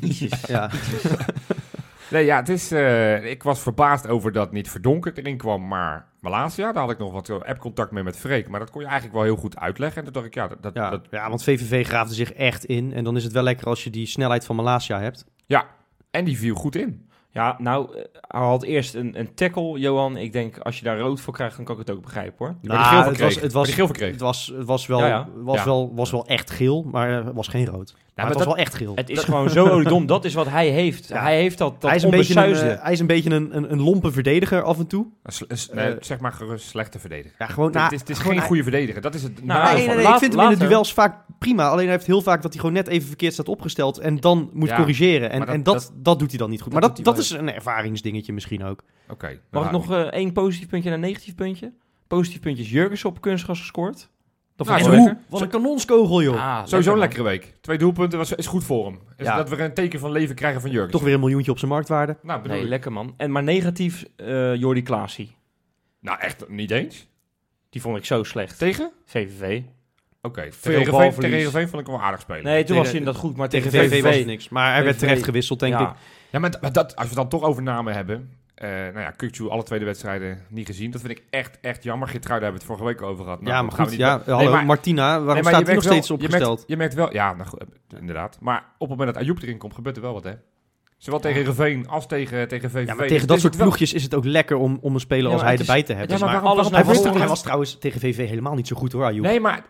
[0.46, 0.70] ja.
[2.10, 2.72] Nee, ja, het is...
[2.72, 6.72] eh, ik was verbaasd over dat niet Verdonken erin kwam, maar Malaysia.
[6.72, 8.48] Daar had ik nog wat eh, app-contact mee met Freek.
[8.48, 9.98] Maar dat kon je eigenlijk wel heel goed uitleggen.
[9.98, 10.62] En toen dacht ik, ja, dat...
[10.62, 12.92] dat, Ja, dat- ja, want VVV graafde zich echt in.
[12.92, 15.24] En dan is het wel lekker als je die snelheid van Malasia hebt.
[16.10, 17.08] en die viel goed in.
[17.32, 20.16] Ja, nou, eh, hij had eerst een, een tackle, Johan.
[20.16, 22.54] Ik denk, als je daar rood voor krijgt, dan kan ik het ook begrijpen, hoor.
[22.60, 25.28] Nou, het was, het was, het was, het was, wel, Ja, ja.
[25.34, 25.64] Was, Ja.
[25.64, 27.94] Wel, was wel echt geel, maar het was geen rood.
[28.22, 28.92] Maar maar het was dat- wel echt geel.
[28.94, 30.06] Het is gewoon zo oliedom.
[30.06, 31.08] Dat is wat hij heeft.
[31.08, 31.22] Ja.
[31.22, 33.56] Hij heeft dat, dat hij, is een beetje een, eh, hij is een beetje een,
[33.56, 35.06] een, een lompe verdediger af en toe.
[35.72, 37.34] Nee, Eh, zeg maar gerust slechte verdediger.
[37.38, 39.00] Ja, gewoon, Het- nou, het is, het is gewoon geen goede verdediger.
[39.02, 39.44] Dat is het.
[39.44, 41.68] Nou, Nee, ik vind hem in de duels vaak prima.
[41.68, 44.50] Alleen hij heeft heel vaak dat hij gewoon net even verkeerd staat opgesteld en dan
[44.52, 45.30] moet Ja, corrigeren.
[45.30, 46.72] En, dat- en dat, dat- dat, doet hij dan niet goed.
[46.72, 48.82] dat Maar dat, dat is een ervaringsdingetje misschien ook.
[49.08, 49.38] Oké.
[49.50, 51.72] Mag ik nog eh, één positief puntje en een negatief puntje?
[52.06, 54.08] Positief puntje is Jurgens op kunstgras gescoord.
[54.66, 55.16] Dat Nou, En hoe?
[55.28, 56.34] Wat een kanonskogel, joh.
[56.34, 57.54] Ah, Sowieso lekker, een lekkere week.
[57.60, 58.98] Twee doelpunten was, is goed voor hem.
[59.16, 59.36] Is Ja.
[59.36, 60.90] Dat we een teken van leven krijgen van Jurgen.
[60.90, 62.16] Toch weer een miljoentje op zijn marktwaarde.
[62.22, 62.68] Nou, Nee, ik.
[62.68, 63.14] lekker man.
[63.16, 65.36] En maar negatief, eh Jordi Klaasie.
[66.00, 67.08] nou, echt niet eens.
[67.70, 68.58] Die vond ik zo slecht.
[68.58, 68.90] Tegen?
[69.06, 69.60] VVV.
[70.22, 70.40] Oké.
[70.40, 72.44] Veel Tegen Heerenveen- vond ik hem wel aardig spelen.
[72.44, 74.48] Nee, toen Tegen- was hij inderdaad goed, maar Tegen tegen, VVV was niks.
[74.48, 75.90] Maar hij werd terecht gewisseld, denk ja.
[75.90, 75.96] ik.
[76.30, 78.30] Ja, maar, maar dat, als we dan toch over namen hebben.
[78.60, 80.90] Eh nou ja, Kukcu alle tweede wedstrijden niet gezien.
[80.90, 82.08] Dat vind ik echt, echt jammer.
[82.08, 83.40] Geertruiden hebben we het vorige week over gehad.
[83.40, 83.84] Nou, ja, dat maar goed.
[83.84, 86.14] we niet Ja, Nee, hallo, maar- Martina, waarom Nee, maar staat hij nog steeds je
[86.14, 86.56] opgesteld?
[86.56, 88.38] merkt, je merkt wel, ja, nou, goed, eh, inderdaad.
[88.40, 90.32] Maar op het moment dat Ayoub erin komt, gebeurt er wel wat, hè?
[90.96, 92.86] Zowel tegen Heerenveen als tegen, tegen VVV.
[92.86, 95.00] Ja, maar Dus tegen dat er soort ploegjes is het ook lekker om, om een
[95.00, 96.18] speler Ja, als hij is- erbij te hebben.
[96.18, 98.76] Ja, maar Maar waarom- alles hij, was, hij was trouwens tegen VV helemaal niet zo
[98.76, 99.24] goed hoor, Ayoub.
[99.24, 99.64] Nee, maar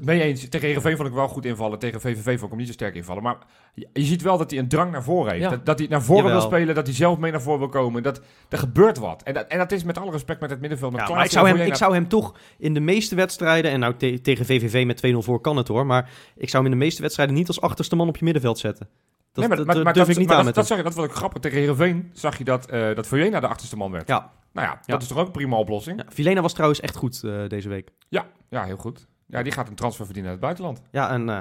[0.00, 0.48] mee eens.
[0.48, 1.78] Tegen Heerenveen vond ik wel goed invallen.
[1.78, 3.22] Tegen VVV vond ik hem niet zo sterk invallen.
[3.22, 3.36] Maar
[3.74, 5.44] je, je ziet wel dat hij een drang naar voren heeft.
[5.44, 5.50] Ja.
[5.50, 8.02] Dat, dat hij naar voren wil spelen, dat hij zelf mee naar voren wil komen.
[8.02, 9.22] Dat, er gebeurt wat.
[9.22, 10.92] En dat, en dat is met alle respect met het middenveld.
[10.92, 13.70] Met Ja, maar Klaassen ik zou, hem, ik zou hem toch in de meeste wedstrijden,
[13.70, 16.72] en nou te- tegen VVV met 2-0 voor kan het hoor, maar ik zou hem
[16.72, 18.88] in de meeste wedstrijden niet als achterste man op je middenveld zetten.
[19.32, 20.66] Dat, Nee, maar, dat, maar, dat maar durf dat, ik niet maar aan dat, met
[20.66, 21.40] dat, zag je, dat vond ik grappig.
[21.42, 24.08] Tegen Heerenveen zag je dat, eh dat de achterste man werd.
[24.08, 24.30] Ja.
[24.52, 24.80] Nou ja, Ja.
[24.86, 25.98] dat is toch ook een prima oplossing?
[25.98, 27.90] Ja, Vilena was trouwens echt goed eh, deze week.
[28.08, 29.06] Ja, ja, heel goed.
[29.30, 30.88] Ja, die gaat een transfer verdienen uit het buitenland.
[30.98, 31.38] Ja, en eh,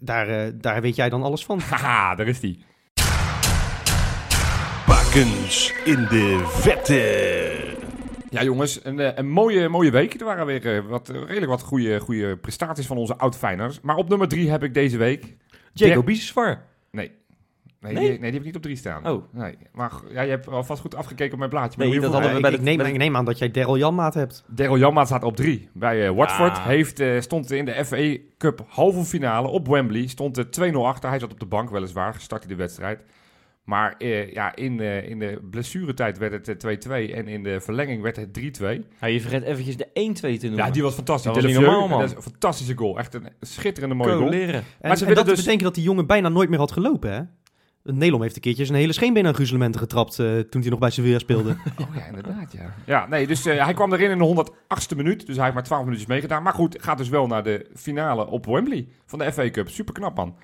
[0.00, 1.60] daar, eh, daar weet jij dan alles van.
[1.70, 2.64] Haha, daar is die.
[4.86, 7.76] Bakens in de vette.
[8.30, 10.14] Ja, jongens, een, eh, een mooie, mooie week.
[10.20, 13.80] Er waren weer wat, redelijk wat goede, goede prestaties van onze oud-Fijners.
[13.80, 15.22] Maar op nummer drie heb ik deze week...
[15.72, 16.62] Jacob Dirk- Biseswar.
[16.90, 17.12] Nee.
[17.80, 18.02] Nee, Nee?
[18.02, 19.08] Die, nee, die heb ik niet op drie staan.
[19.08, 19.22] Oh.
[19.32, 19.56] Nee.
[19.72, 21.78] Maar ja, je hebt alvast goed afgekeken op mijn blaadje.
[21.78, 24.14] Nee, Maar dat hadden we bij ik, neem, ik neem aan dat jij Daryl Janmaat
[24.14, 24.44] hebt.
[24.46, 26.56] Daryl Janmaat staat op drie bij eh, Watford.
[26.56, 26.66] Ah.
[26.66, 30.06] Heeft, eh, stond in de FA Cup halve finale op Wembley.
[30.06, 31.08] Stond er 2-0 achter.
[31.08, 32.14] Hij zat op de bank weliswaar.
[32.18, 33.00] Startte de wedstrijd.
[33.68, 36.76] Maar eh, ja, in, eh, in de blessuretijd werd het eh,
[37.08, 37.14] 2-2.
[37.14, 38.86] En in de verlenging werd het 3-2.
[39.00, 40.64] Ja, je vergeet eventjes de 1-2 te noemen.
[40.64, 41.32] Ja, die was fantastisch.
[41.32, 42.00] Dat was normaal, man.
[42.00, 42.98] Dat is een fantastische goal.
[42.98, 44.28] Echt een schitterende mooie goal.
[44.28, 44.54] leren.
[44.54, 46.72] En, Maar ze en willen dat dus- betekent dat die jongen bijna nooit meer had
[46.72, 47.20] gelopen, hè?
[47.92, 50.90] Nelom heeft een keertje zijn hele scheenbeen aan gruzelementen getrapt eh, toen hij nog bij
[50.90, 51.56] Sevilla speelde.
[51.78, 52.74] Oh ja, inderdaad, ja.
[52.86, 55.26] Ja, nee, dus eh, hij kwam erin in de 108ste minuut.
[55.26, 56.42] Dus hij heeft maar 12 minuutjes meegedaan.
[56.42, 59.68] Maar goed, gaat dus wel naar de finale op Wembley van de FA Cup.
[59.68, 60.36] Super knap, man.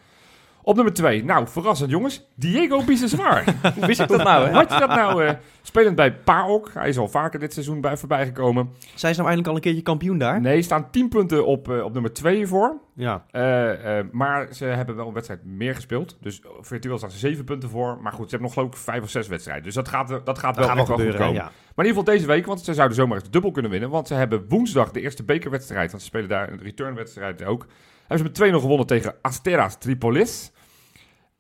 [0.67, 3.45] Op nummer 2, nou, verrassend jongens, Diego Biseswar.
[3.75, 4.53] Hoe wist ik dat nou, hè?
[4.53, 6.71] Had je dat nou, eh, spelend bij PAOK.
[6.75, 8.69] Hij is al vaker dit seizoen bij, voorbij gekomen.
[8.95, 10.41] Zijn ze nou eindelijk al een keertje kampioen daar?
[10.41, 12.81] Nee, staan 10 punten op, eh, op nummer 2 voor.
[12.95, 13.25] Ja.
[13.31, 16.17] Eh, eh, maar ze hebben wel een wedstrijd meer gespeeld.
[16.21, 17.99] Dus virtueel staan ze 7 punten voor.
[18.03, 19.65] Maar goed, ze hebben nog geloof ik 5 of 6 wedstrijden.
[19.65, 21.35] Dus dat gaat, dat gaat Dat wel, gaat wel echt wel goed gebeuren, komen.
[21.35, 21.43] ja.
[21.75, 23.91] Maar in ieder geval deze week, want ze zouden zomaar eens de dubbel kunnen winnen.
[23.91, 27.67] Want ze hebben woensdag de eerste bekerwedstrijd, want ze spelen daar een returnwedstrijd ook.
[28.07, 30.53] Hebben ze met 2-0 gewonnen tegen Asteras Tripolis.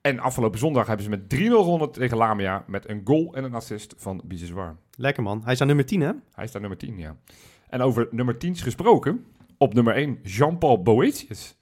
[0.00, 3.55] En afgelopen zondag hebben ze met 3-0 gewonnen tegen Lamia met een goal en een
[3.55, 4.77] assist van Biseswar.
[4.96, 5.40] Lekker man.
[5.44, 6.11] Hij is aan nummer 10, hè?
[6.33, 7.16] Hij staat nummer 10, ja.
[7.68, 9.24] En over nummer 10 gesproken,
[9.59, 11.57] op nummer 1 Jean-Paul Boetius.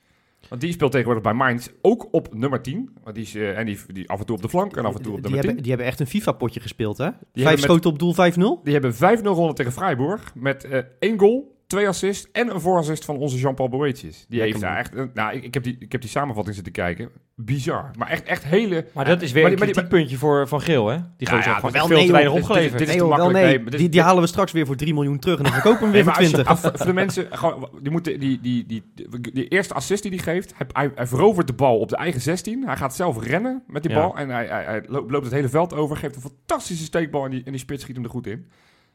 [0.48, 2.90] Want die speelt tegenwoordig bij Mainz ook op nummer 10.
[3.02, 4.94] Want die is, eh, en die, die af en toe op de flank en af
[4.96, 5.38] en toe op die, nummer 10.
[5.38, 7.04] hebben, die hebben echt een FIFA-potje gespeeld, hè?
[7.04, 8.60] hebben Vijf schoten op doel, 5-0.
[8.64, 10.34] Die hebben 5-0 gewonnen tegen Freiburg.
[10.34, 14.24] Met eh één goal, twee assists en een voorassist van onze Jean-Paul Boetius.
[14.28, 15.14] Die Lekker heeft daar echt...
[15.14, 17.08] nou, ik, ik, heb die, ik heb die samenvatting zitten kijken.
[17.34, 17.90] Bizar.
[17.98, 18.86] Maar echt, echt hele...
[18.94, 20.96] Maar dat is weer Maar een die- maar kritiekpuntje voor Van Geel, hè?
[20.96, 22.32] Die Ja, gozer ja, heeft gewoon veel nee, te weinig.
[22.34, 22.72] Dit- opgeleverd.
[22.78, 23.44] dit is nee, te joh, wel makkelijk.
[23.44, 23.54] nee.
[23.54, 25.52] Nee, maar dit- die, die halen we straks weer voor 3 miljoen terug en dan
[25.60, 26.52] verkopen we hem weer voor als je- 20.
[26.52, 30.12] af- voor de mensen, gewoon, die, moeten, die, die, die, die, die eerste assist die
[30.12, 32.62] hij geeft, hij, hij, hij verovert de bal op de eigen 16.
[32.66, 33.98] Hij gaat zelf rennen met die Ja.
[34.00, 37.24] bal en hij, hij, hij loopt, loopt het hele veld over, geeft een fantastische steekbal
[37.24, 38.46] en die, en die spits schiet hem er goed in.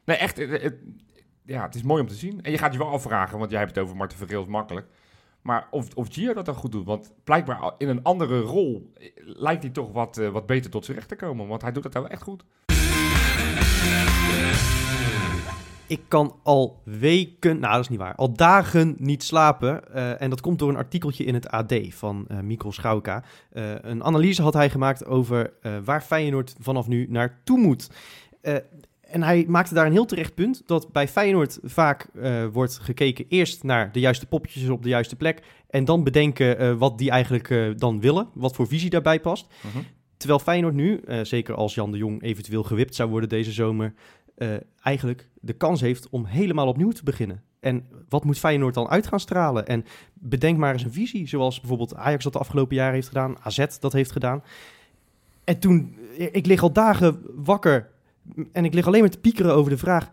[0.04, 0.74] Nee, echt, het, het-
[1.48, 2.42] ja, het is mooi om te zien.
[2.42, 4.86] En je gaat je wel afvragen, want jij hebt het over Marten Vergeel, is makkelijk.
[5.42, 9.10] Maar of, of Gio dat dan goed doet, want blijkbaar in een andere rol eh,
[9.16, 11.84] lijkt hij toch wat, eh, wat beter tot zijn recht te komen, want hij doet
[11.84, 12.44] het wel echt goed.
[15.86, 19.94] Ik kan al weken, nou dat is niet waar, al dagen niet slapen.
[19.94, 23.22] Eh, en dat komt door een artikeltje in het AD van eh Mikkel Schauka.
[23.50, 25.52] Eh, een analyse had hij gemaakt over
[25.84, 27.90] waar Feyenoord vanaf nu naartoe moet.
[29.08, 33.24] En hij maakte daar een heel terecht punt dat bij Feyenoord vaak eh, wordt gekeken
[33.28, 35.42] eerst naar de juiste poppetjes op de juiste plek.
[35.70, 39.46] En dan bedenken eh, wat die eigenlijk eh, dan willen, wat voor visie daarbij past.
[40.16, 43.94] Terwijl Feyenoord nu, zeker als Jan de Jong eventueel gewipt zou worden deze zomer,
[44.82, 47.42] eigenlijk de kans heeft om helemaal opnieuw te beginnen.
[47.60, 49.66] En wat moet Feyenoord dan uit gaan stralen?
[49.66, 53.36] En bedenk maar eens een visie, zoals bijvoorbeeld Ajax dat de afgelopen jaren heeft gedaan,
[53.42, 54.42] AZ dat heeft gedaan.
[55.44, 57.90] En toen, ik lig al dagen wakker
[58.52, 60.10] en ik lig alleen maar te piekeren over de vraag,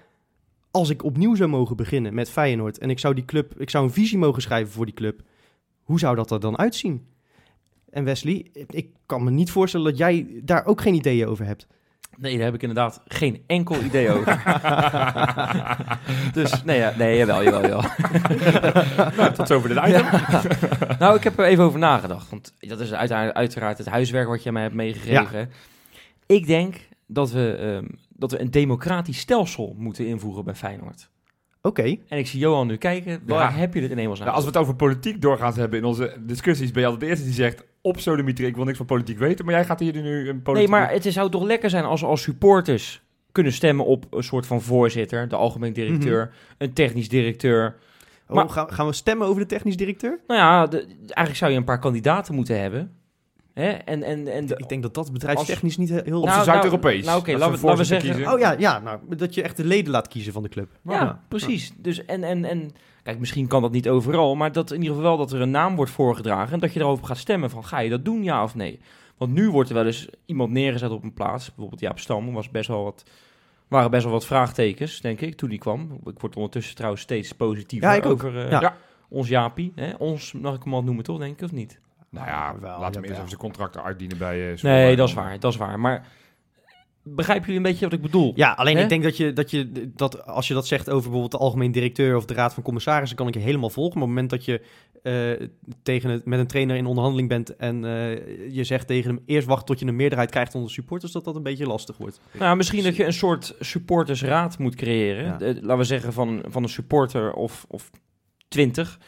[0.71, 3.83] als ik opnieuw zou mogen beginnen met Feyenoord en ik zou die club, ik zou
[3.83, 5.21] een visie mogen schrijven voor die club,
[5.83, 7.07] hoe zou dat er dan uitzien?
[7.89, 11.67] En Wesley, ik kan me niet voorstellen dat jij daar ook geen ideeën over hebt.
[12.17, 14.43] Nee, daar heb ik inderdaad geen enkel idee over.
[16.33, 17.83] dus nee, ja, nee, jawel, jawel, jawel.
[19.17, 20.05] Nou, tot zover dit item.
[20.99, 22.29] Nou, ik heb er even over nagedacht.
[22.29, 25.51] Want dat is uiteraard het huiswerk wat je mij hebt meegegeven.
[26.25, 26.75] Ik denk
[27.07, 27.85] dat we, ehm,
[28.17, 31.09] dat we een democratisch stelsel moeten invoegen bij Feyenoord.
[31.61, 33.57] Oké, En ik zie Johan nu kijken, waar Ja.
[33.57, 34.27] heb je dit in hemelsnaam?
[34.27, 37.09] Nou, als we het over politiek doorgaans hebben in onze discussies, ben je altijd de
[37.09, 39.93] eerste die zegt op sodemieter, ik wil niks van politiek weten, maar jij gaat hier
[40.01, 40.69] nu een politiek...
[40.69, 44.23] Nee, maar het zou toch lekker zijn als we als supporters kunnen stemmen op een
[44.23, 47.75] soort van voorzitter, de algemeen directeur, een technisch directeur.
[48.27, 50.19] oh, Maar- gaan, gaan we stemmen over de technisch directeur?
[50.27, 52.91] Nou ja, de- eigenlijk zou je een paar kandidaten moeten hebben.
[53.55, 53.69] Hè?
[53.69, 56.21] En, en, en de- Ik denk dat dat bedrijfstechnisch niet heel...
[56.21, 57.05] Of Nou, Zuid-Europees.
[57.05, 58.33] nou, oké, Dat laten we- zeggen- kiezen.
[58.33, 60.69] Oh ja, ja nou, dat je echt de leden laat kiezen van de club.
[60.83, 61.71] Ja, precies.
[61.77, 62.71] Dus en, en, en
[63.03, 65.51] kijk, misschien kan dat niet overal, maar dat in ieder geval wel dat er een
[65.51, 68.43] naam wordt voorgedragen en dat je erover gaat stemmen van ga je dat doen, ja
[68.43, 68.79] of nee.
[69.17, 72.49] Want nu wordt er wel eens iemand neergezet op een plaats, bijvoorbeeld Jaap Stam, was
[72.51, 73.03] best wel wat,
[73.67, 75.99] waren best wel wat vraagtekens, denk ik, toen die kwam.
[76.05, 78.11] Ik word ondertussen trouwens steeds positiever Ja, ik ook.
[78.13, 78.61] over eh, Ja.
[78.61, 78.75] Ja.
[79.09, 79.71] ons Jaapie.
[79.75, 79.93] Hè?
[79.97, 81.79] Ons, mag ik hem al noemen toch, denk ik, of niet?
[82.15, 84.51] Nou ja, Wel, laat hem eerst even zijn contract uitdienen bij...
[84.53, 85.79] eh, Nee, dat is waar, dat is waar.
[85.79, 86.07] Maar
[87.03, 88.31] begrijpen jullie een beetje wat ik bedoel?
[88.35, 91.31] Ja, alleen ik denk dat je, dat je dat als je dat zegt over bijvoorbeeld
[91.31, 93.99] de algemeen directeur of de raad van commissarissen, kan ik je helemaal volgen.
[93.99, 94.61] Maar op het moment dat je
[95.03, 95.47] eh,
[95.83, 99.47] tegen het, met een trainer in onderhandeling bent en eh, je zegt tegen hem eerst
[99.47, 102.19] wachten tot je een meerderheid krijgt onder supporters, dat dat een beetje lastig wordt.
[102.31, 105.25] Nou, misschien dat je een soort supportersraad moet creëren.
[105.25, 105.37] Ja.
[105.39, 107.89] Laten we zeggen van, van een supporter of, of
[108.47, 108.99] 20.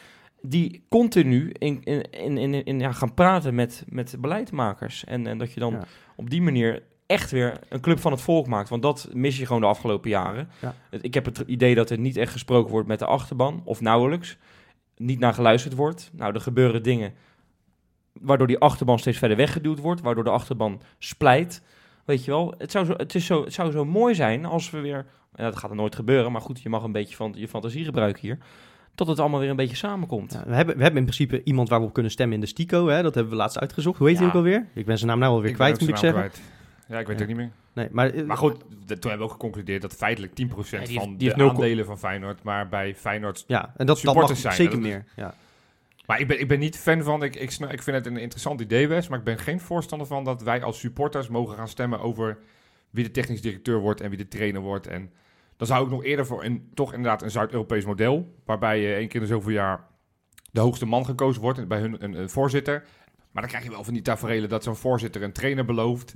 [0.42, 5.04] Die continu in, in, in, in, in- ja, gaan praten met, met beleidmakers.
[5.04, 5.84] En, en dat je dan Ja.
[6.16, 8.68] op die manier echt weer een club van het volk maakt.
[8.68, 10.48] Want dat mis je gewoon de afgelopen jaren.
[10.60, 10.74] Ja.
[11.00, 13.62] Ik heb het idee dat er niet echt gesproken wordt met de achterban.
[13.64, 14.36] Of nauwelijks.
[14.96, 16.10] Niet naar geluisterd wordt.
[16.12, 17.14] Nou, er gebeuren dingen
[18.12, 20.00] waardoor die achterban steeds verder weggeduwd wordt.
[20.00, 21.62] Waardoor de achterban splijt.
[22.04, 24.70] Weet je wel, het zou, zo, het, is zo, het zou zo mooi zijn als
[24.70, 25.06] we weer...
[25.34, 27.84] En dat gaat er nooit gebeuren, maar goed, je mag een beetje van je fantasie
[27.84, 28.38] gebruiken hier.
[28.98, 30.32] Dat het allemaal weer een beetje samenkomt.
[30.32, 32.46] Ja, we, hebben, we hebben in principe iemand waar we op kunnen stemmen in de
[32.46, 32.86] Stico.
[32.88, 33.02] Hè?
[33.02, 33.98] Dat hebben we laatst uitgezocht.
[33.98, 34.30] Hoe heet hij Ja.
[34.32, 34.66] ook alweer?
[34.74, 36.20] Ik ben zijn naam nou alweer Ik kwijt, moet ik zeggen.
[36.20, 36.40] kwijt.
[36.88, 37.12] Ja, ik weet Ja.
[37.12, 37.50] het ook niet meer.
[37.72, 38.56] Nee, maar, eh, Maar goed,
[38.86, 41.24] de- toen hebben we ook geconcludeerd dat feitelijk 10% Ja, die heeft- van die de
[41.24, 43.44] heeft nul ko- aandelen van Feyenoord, maar bij Feyenoord...
[43.46, 45.04] Ja, en dat, dat mag supporters zijn, zeker dat- meer.
[45.16, 45.34] Ja.
[46.06, 48.60] Maar ik ben, ik ben niet fan van, ik, ik, ik vind het een interessant
[48.60, 52.00] idee, Wes, maar ik ben geen voorstander van dat wij als supporters mogen gaan stemmen
[52.00, 52.38] over
[52.90, 54.86] wie de technisch directeur wordt en wie de trainer wordt.
[54.86, 55.10] En
[55.58, 59.08] dan zou ik nog eerder voor een, toch inderdaad een Zuid-Europees model, waarbij je één
[59.08, 59.84] keer in de zoveel jaar
[60.50, 62.84] de hoogste man gekozen wordt, en bij hun een, een voorzitter.
[63.32, 66.14] Maar dan krijg je wel van die taferelen dat zo'n voorzitter een trainer belooft.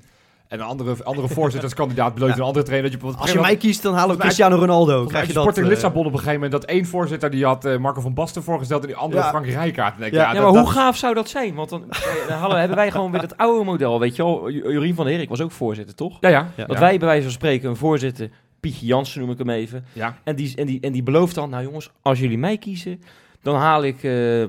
[0.49, 2.39] En een andere, andere voorzitterskandidaat belooft Ja.
[2.41, 2.91] een andere trainer.
[2.91, 5.05] Dat je, Als je mij kiest, dan halen we Cristiano Ronaldo.
[5.07, 5.43] Krijg je dat?
[5.43, 8.15] Sporting eh, Lissabon op een gegeven moment dat één voorzitter die had eh, Marco van
[8.15, 9.29] Basten voorgesteld en die andere Ja.
[9.29, 9.99] Frank Rijkaard.
[9.99, 10.05] Ja.
[10.07, 11.55] ja, dat- maar dat- hoe gaaf zou dat zijn?
[11.55, 14.51] Want dan, eh, dan hadden- hebben wij gewoon weer het oude model, weet je wel.
[14.51, 16.17] J- Jorien van der Herik was ook voorzitter, toch?
[16.21, 16.49] Ja, ja.
[16.57, 16.65] Ja.
[16.67, 18.31] Dat wij bij wijze van spreken een voorzitter,
[18.63, 20.17] Pietje Jansen noem ik hem even, Ja.
[20.25, 23.03] en die, en, die, en die belooft dan, nou jongens, als jullie mij kiezen,
[23.43, 24.45] dan haal ik eh,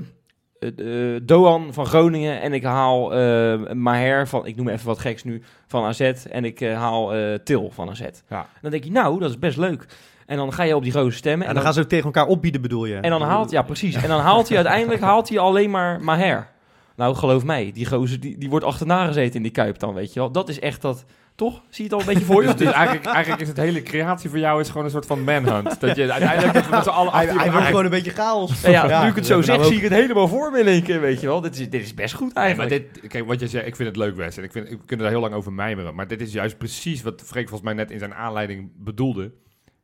[1.24, 5.42] Doan van Groningen en ik haal eh Maher van, ik noem even wat geks nu,
[5.68, 6.00] van AZ
[6.30, 7.12] en ik haal
[7.44, 8.02] Til van AZ.
[8.30, 8.46] Ja.
[8.62, 9.86] Dan denk je, nou, dat is best leuk.
[10.26, 11.48] En dan ga je op die roze stemmen.
[11.48, 12.96] En dan gaan ze ook tegen elkaar opbieden, bedoel je?
[12.96, 13.96] En dan haalt, ja precies.
[13.96, 16.52] En dan haalt hij uiteindelijk haalt hij alleen maar Maher.
[16.96, 20.14] Nou, geloof mij, die gozer die, die wordt achterna gezeten in die kuip dan, weet
[20.14, 20.32] je wel.
[20.32, 21.62] Dat is echt dat, toch?
[21.70, 22.48] Zie je het al een beetje voor je?
[22.54, 25.24] Dus, dus eigenlijk, eigenlijk is het hele creatie voor jou is gewoon een soort van
[25.24, 25.80] manhunt.
[25.80, 28.62] Dat je uiteindelijk dat we met z'n allen Hij, wordt gewoon een beetje chaos.
[28.62, 30.60] Ja, ja, Ja, nu ik het zo zeg, nou zie ik het helemaal voor me
[30.60, 31.42] in één keer, weet je wel.
[31.42, 32.94] Dit is, dit is best goed Nee, maar eigenlijk.
[32.94, 34.38] dit, kijk, wat je zegt, ik vind het leuk, Wes.
[34.38, 35.96] En ik vind, we kunnen daar heel lang over mijmeren.
[35.96, 39.34] Maar dit is juist precies wat Freek volgens mij net in zijn aanleiding bedoelde.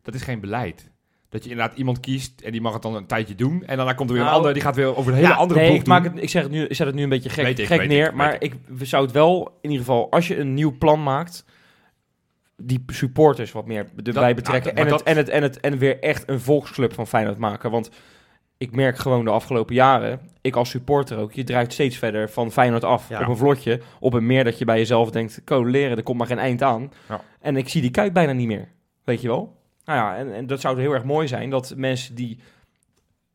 [0.02, 0.92] Dat is geen beleid.
[1.30, 3.64] Dat je inderdaad iemand kiest en die mag het dan een tijdje doen.
[3.66, 5.36] En daarna komt er weer een Nou, ander, die gaat weer over een hele Ja,
[5.36, 7.30] andere nee, ik, maak het, ik, zeg het nu, ik zet het nu een beetje
[7.30, 8.08] gek, Weet gek neer.
[8.08, 11.46] ik, maar ik zou het wel, in ieder geval, als je een nieuw plan maakt,
[12.58, 14.76] die supporters wat meer erbij betrekken.
[14.76, 17.72] nou, en, het, en, het, en, het, en weer echt een volksclub van Feyenoord maken.
[17.72, 17.90] Want
[18.58, 22.52] ik merk gewoon de afgelopen jaren, ik als supporter ook, je drijft steeds verder van
[22.52, 23.10] Feyenoord af.
[23.10, 23.22] Ja.
[23.22, 26.28] Op een vlotje, op een meer dat je bij jezelf denkt, leren, er komt maar
[26.28, 26.92] geen eind aan.
[27.10, 27.22] Ja.
[27.40, 28.68] En ik zie die kuip bijna niet meer,
[29.04, 29.59] weet je wel.
[29.90, 32.40] Nou ja, en, en dat zou heel erg mooi zijn, dat mensen die...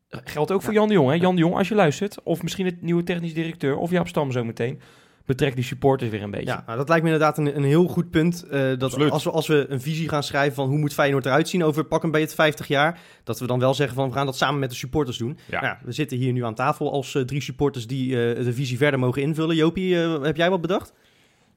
[0.09, 1.15] Geldt ook voor Jan de Jong, hè?
[1.15, 4.31] Jan de Jong, als je luistert, of misschien het nieuwe technisch directeur, of Jaap Stam
[4.31, 4.81] zometeen.
[5.25, 6.45] betrek die supporters weer een beetje.
[6.45, 8.43] Ja, nou, dat lijkt me inderdaad een, een heel goed punt.
[8.43, 11.49] eh, dat als we, als we een visie gaan schrijven van hoe moet Feyenoord eruit
[11.49, 14.13] zien over pak een beetje het 50 jaar, dat we dan wel zeggen van we
[14.13, 15.37] gaan dat samen met de supporters doen.
[15.49, 15.61] Ja.
[15.61, 18.77] Nou, we zitten hier nu aan tafel als eh, drie supporters die eh, de visie
[18.77, 19.55] verder mogen invullen.
[19.55, 20.93] Jopie, heb jij wat bedacht?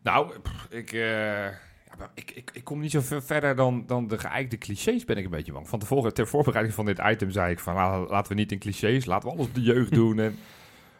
[0.03, 1.47] Nou, pff, ik, eh,
[2.15, 5.25] ik, ik, ik kom niet zo ver verder dan, dan de geëikte clichés, ben ik
[5.25, 5.69] een beetje bang.
[5.69, 8.59] Van tevoren, ter voorbereiding van dit item zei ik van, nou, laten we niet in
[8.59, 10.19] clichés, laten we alles op de jeugd doen.
[10.19, 10.37] En,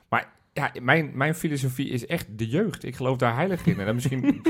[0.09, 2.85] maar ja, mijn, mijn filosofie is echt de jeugd.
[2.85, 3.79] Ik geloof daar heilig in.
[3.81, 4.43] En dan misschien...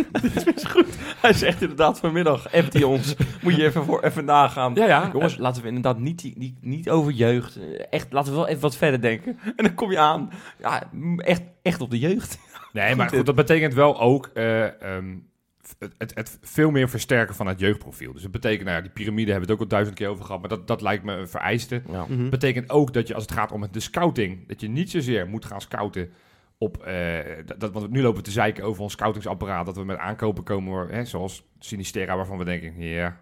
[1.20, 3.14] Hij zegt inderdaad vanmiddag, appt ons.
[3.42, 4.74] Moet je even, voor, even nagaan.
[4.74, 7.56] ja, ja, Jongens, laten we inderdaad niet, die- niet, niet over jeugd.
[7.56, 9.38] eh, Echt, laten we wel even wat verder denken.
[9.56, 10.30] En dan kom je aan.
[10.58, 12.38] Ja, echt, echt op de jeugd.
[12.72, 15.16] Nee, maar goed, dat betekent wel ook eh, ehm,
[15.78, 18.12] het, het, het veel meer versterken van het jeugdprofiel.
[18.12, 20.24] Dus dat betekent, nou ja, die piramide hebben we het ook al duizend keer over
[20.24, 21.82] gehad, maar dat, dat lijkt me een vereiste.
[21.90, 22.06] Ja.
[22.08, 22.28] Mhm.
[22.28, 25.44] betekent ook dat je als het gaat om de scouting, dat je niet zozeer moet
[25.44, 26.10] gaan scouten
[26.58, 27.18] op, eh,
[27.58, 30.88] dat, want nu lopen we te zeiken over ons scoutingsapparaat, dat we met aankopen komen,
[30.88, 33.20] hè, zoals Sinistera, waarvan we denken, ja.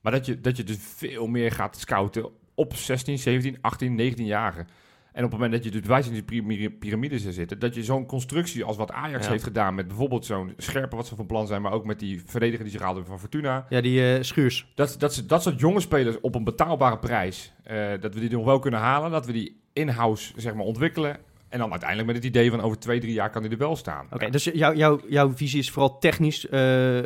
[0.00, 4.68] maar dat je, dat je dus veel meer gaat scouten op 16, 17, 18, 19-jarigen.
[5.14, 7.84] En op het moment dat je dus wijze van die piramides zou zitten, dat je
[7.84, 9.30] zo'n constructie als wat Ajax Ja.
[9.30, 12.22] heeft gedaan met bijvoorbeeld zo'n scherpe wat ze van plan zijn, maar ook met die
[12.26, 14.66] verdediger die ze gehaald hebben van Fortuna, Ja, die eh, Schuurs.
[14.74, 18.30] dat, dat, ze- dat soort jonge spelers op een betaalbare prijs, eh, dat we die
[18.30, 19.10] nog wel kunnen halen.
[19.10, 21.16] Dat we die in-house zeg maar, ontwikkelen.
[21.48, 23.76] En dan uiteindelijk met het idee van over twee, drie jaar kan die er wel
[23.76, 24.06] staan.
[24.12, 26.48] Oké, dus jou, jou, jouw visie is vooral technisch.
[26.48, 26.98] eh,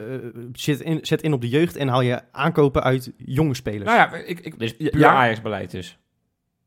[0.52, 3.84] zet, in, zet in op de jeugd en haal je aankopen uit jonge spelers.
[3.84, 5.98] Nou ja, ik, ik, Dus ja, puur Ajax-beleid dus.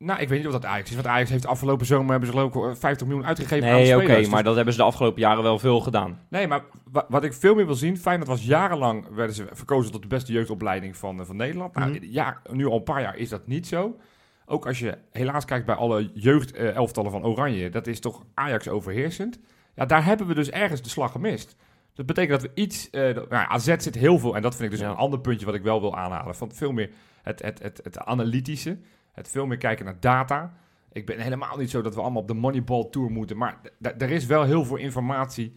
[0.02, 0.96] Nou, ik weet niet of dat Ajax is.
[0.96, 3.94] Want Ajax heeft afgelopen zomer hebben ze geloof ik eh, 50 miljoen uitgegeven aan Nee,
[3.96, 4.20] oké, spelers.
[4.24, 6.20] Dus- maar dat hebben ze de afgelopen jaren wel veel gedaan.
[6.30, 6.62] Nee, maar
[6.92, 7.98] wa- wat ik veel meer wil zien...
[7.98, 9.08] Feyenoord was jarenlang...
[9.16, 11.76] werden ze verkozen tot de beste jeugdopleiding van, eh, van Nederland.
[11.76, 12.04] Nou, Mhm.
[12.06, 13.98] ja, nu al een paar jaar is dat niet zo.
[14.46, 17.70] Ook als je helaas kijkt bij alle jeugdelftallen van Oranje...
[17.70, 19.40] dat is toch Ajax overheersend.
[19.76, 21.56] Ja, daar hebben we dus ergens de slag gemist.
[21.94, 22.90] Dat betekent dat we iets...
[22.90, 24.36] dat- nou, ja, AZ zit heel veel...
[24.36, 24.92] en dat vind ik dus Ja.
[24.92, 26.36] een ander puntje wat ik wel wil aanhalen...
[26.36, 26.90] van veel meer
[27.22, 28.78] het, het, het, het analytische...
[29.12, 30.54] het veel meer kijken naar data...
[30.94, 33.38] Ik ben helemaal niet zo dat we allemaal op de Moneyball Tour moeten.
[33.38, 33.60] Maar
[33.98, 35.54] er is wel heel veel informatie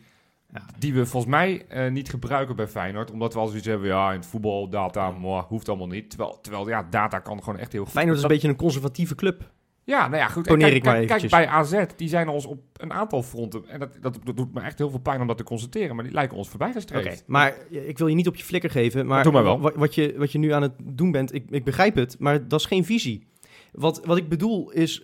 [0.52, 0.62] Ja.
[0.78, 3.10] die we volgens mij eh, niet gebruiken bij Feyenoord.
[3.10, 5.12] Omdat we al zoiets hebben, ja, in het voetbal, data,
[5.48, 6.10] hoeft allemaal niet.
[6.10, 7.92] Terwijl, terwijl ja, data kan gewoon echt heel goed.
[7.92, 9.50] Feyenoord is een beetje een conservatieve club.
[9.84, 10.46] Ja, nou ja, goed.
[10.46, 13.22] En Poneer Kijk, ik maar kijk, kijk bij AZ, die zijn ons op een aantal
[13.22, 13.68] fronten.
[13.68, 15.94] En dat, dat, dat doet me echt heel veel pijn om dat te constateren.
[15.94, 19.06] Maar die lijken ons voorbij Oké, maar ik wil je niet op je flikker geven.
[19.06, 19.60] Maar Doe maar wel.
[19.60, 22.48] wa- Wat, je, wat je nu aan het doen bent, ik, ik begrijp het, maar
[22.48, 23.26] dat is geen visie.
[23.74, 25.02] Wat, wat ik bedoel is.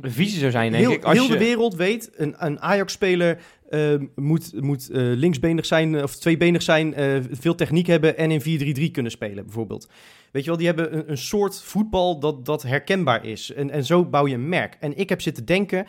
[0.00, 1.32] De visie zou zijn, denk heel, ik, als heel je...
[1.32, 3.38] de wereld weet, een, een Ajax-speler
[3.72, 6.94] eh, moet, moet eh, linksbenig zijn, eh, of tweebenig zijn,
[7.30, 9.88] veel techniek hebben en in 4-3-3 kunnen spelen, bijvoorbeeld.
[10.32, 13.52] Weet je wel, die hebben een, een soort voetbal dat, dat herkenbaar is.
[13.52, 14.76] En, en zo bouw je een merk.
[14.80, 15.86] En ik heb zitten denken,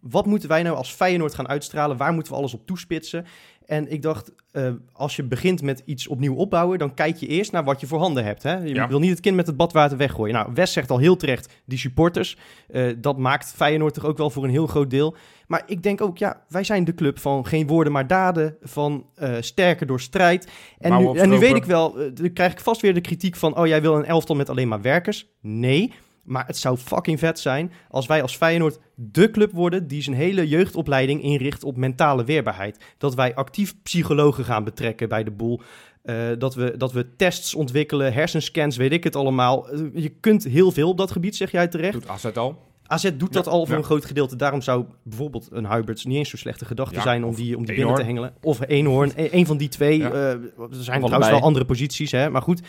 [0.00, 1.96] wat moeten wij nou als Feyenoord gaan uitstralen?
[1.96, 3.26] Waar moeten we alles op toespitsen?
[3.68, 7.52] En ik dacht, eh, als je begint met iets opnieuw opbouwen, dan kijk je eerst
[7.52, 8.42] naar wat je voor handen hebt.
[8.42, 8.56] Hè?
[8.56, 8.88] Je Ja.
[8.88, 10.34] wil niet het kind met het badwater weggooien.
[10.34, 12.36] Nou, Wes zegt al heel terecht, die supporters,
[12.68, 15.16] eh, dat maakt Feyenoord toch ook wel voor een heel groot deel.
[15.46, 19.06] Maar ik denk ook, ja, wij zijn de club van geen woorden maar daden, van
[19.14, 20.48] eh, sterker door strijd.
[20.78, 23.56] En nu, en nu weet ik wel, dan krijg ik vast weer de kritiek van,
[23.58, 25.26] oh, jij wil een elftal met alleen maar werkers.
[25.40, 25.92] Nee,
[26.28, 30.16] maar het zou fucking vet zijn als wij als Feyenoord de club worden die zijn
[30.16, 32.94] hele jeugdopleiding inricht op mentale weerbaarheid.
[32.98, 35.60] Dat wij actief psychologen gaan betrekken bij de boel.
[36.02, 39.68] Eh, dat, we, dat we tests ontwikkelen, hersenscans, weet ik het allemaal.
[39.68, 41.92] Eh, je kunt heel veel op dat gebied, zeg jij terecht.
[41.92, 42.66] Doet AZ al.
[42.86, 43.80] AZ doet dat al voor ja.
[43.80, 44.36] een groot gedeelte.
[44.36, 47.66] Daarom zou bijvoorbeeld een Huiberts niet eens zo slechte gedachte Ja, zijn om die, om
[47.66, 48.34] die binnen te hengelen.
[48.42, 50.02] Of Eenhoorn, e- een van die twee.
[50.02, 52.30] Eh, er zijn trouwens wel andere posities, hè?
[52.30, 52.60] maar goed.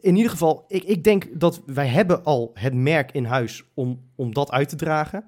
[0.00, 4.00] In ieder geval, ik, ik denk dat wij hebben al het merk in huis om,
[4.14, 5.24] om dat uit te dragen.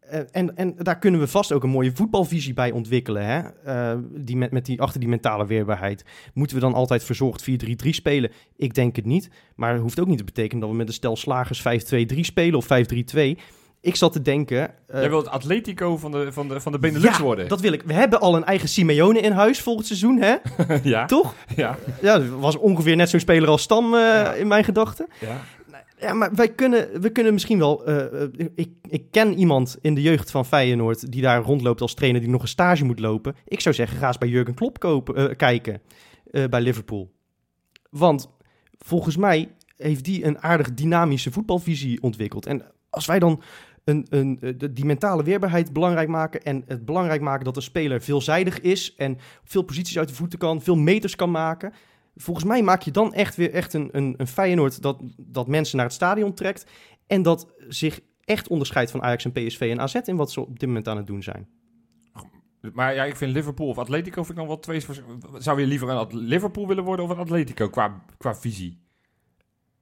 [0.00, 3.26] Eh, en, en daar kunnen we vast ook een mooie voetbalvisie bij ontwikkelen.
[3.26, 3.40] Hè?
[3.64, 6.04] Eh, die met, met die, achter die mentale weerbaarheid.
[6.34, 8.30] Moeten we dan altijd verzorgd 4-3-3 spelen?
[8.56, 9.30] Ik denk het niet.
[9.56, 11.62] Maar het hoeft ook niet te betekenen dat we met een stel slagers
[12.14, 13.40] 5-2-3 spelen of 5-3-2.
[13.84, 14.70] Ik zat te denken...
[14.86, 17.48] eh, Jij wilt Atletico van de, van de, van de Benelux ja, worden.
[17.48, 17.82] dat wil ik.
[17.82, 20.34] We hebben al een eigen Simeone in huis volgend seizoen, hè?
[20.82, 21.04] ja.
[21.06, 21.34] Toch?
[21.56, 21.78] Ja.
[22.00, 25.06] Ja, was ongeveer net zo'n speler als Stam eh, in mijn gedachten.
[25.20, 25.40] ja.
[25.98, 27.84] Ja, maar wij kunnen, we kunnen misschien wel...
[27.86, 28.22] eh,
[28.54, 32.30] ik, ik ken iemand in de jeugd van Feyenoord die daar rondloopt als trainer die
[32.30, 33.34] nog een stage moet lopen.
[33.46, 35.80] Ik zou zeggen, ga eens bij Jurgen Klopp kopen, kijken
[36.50, 37.12] bij Liverpool.
[37.90, 38.28] Want
[38.78, 42.46] volgens mij heeft die een aardig dynamische voetbalvisie ontwikkeld.
[42.46, 43.42] En als wij dan
[43.84, 48.00] een, een, eh, die mentale weerbaarheid belangrijk maken en het belangrijk maken dat de speler
[48.00, 51.72] veelzijdig is en veel posities uit de voeten kan, veel meters kan maken.
[52.16, 55.76] Volgens mij maak je dan echt weer echt een, een, een Feyenoord dat, dat mensen
[55.76, 56.66] naar het stadion trekt
[57.06, 60.58] en dat zich echt onderscheidt van Ajax en PSV en AZ in wat ze op
[60.58, 61.48] dit moment aan het doen zijn.
[62.72, 64.80] Maar ja, ik vind Liverpool of Atletico vind ik dan wel twee...
[65.38, 68.82] Zou je liever een Liverpool willen worden of een Atletico qua, qua visie?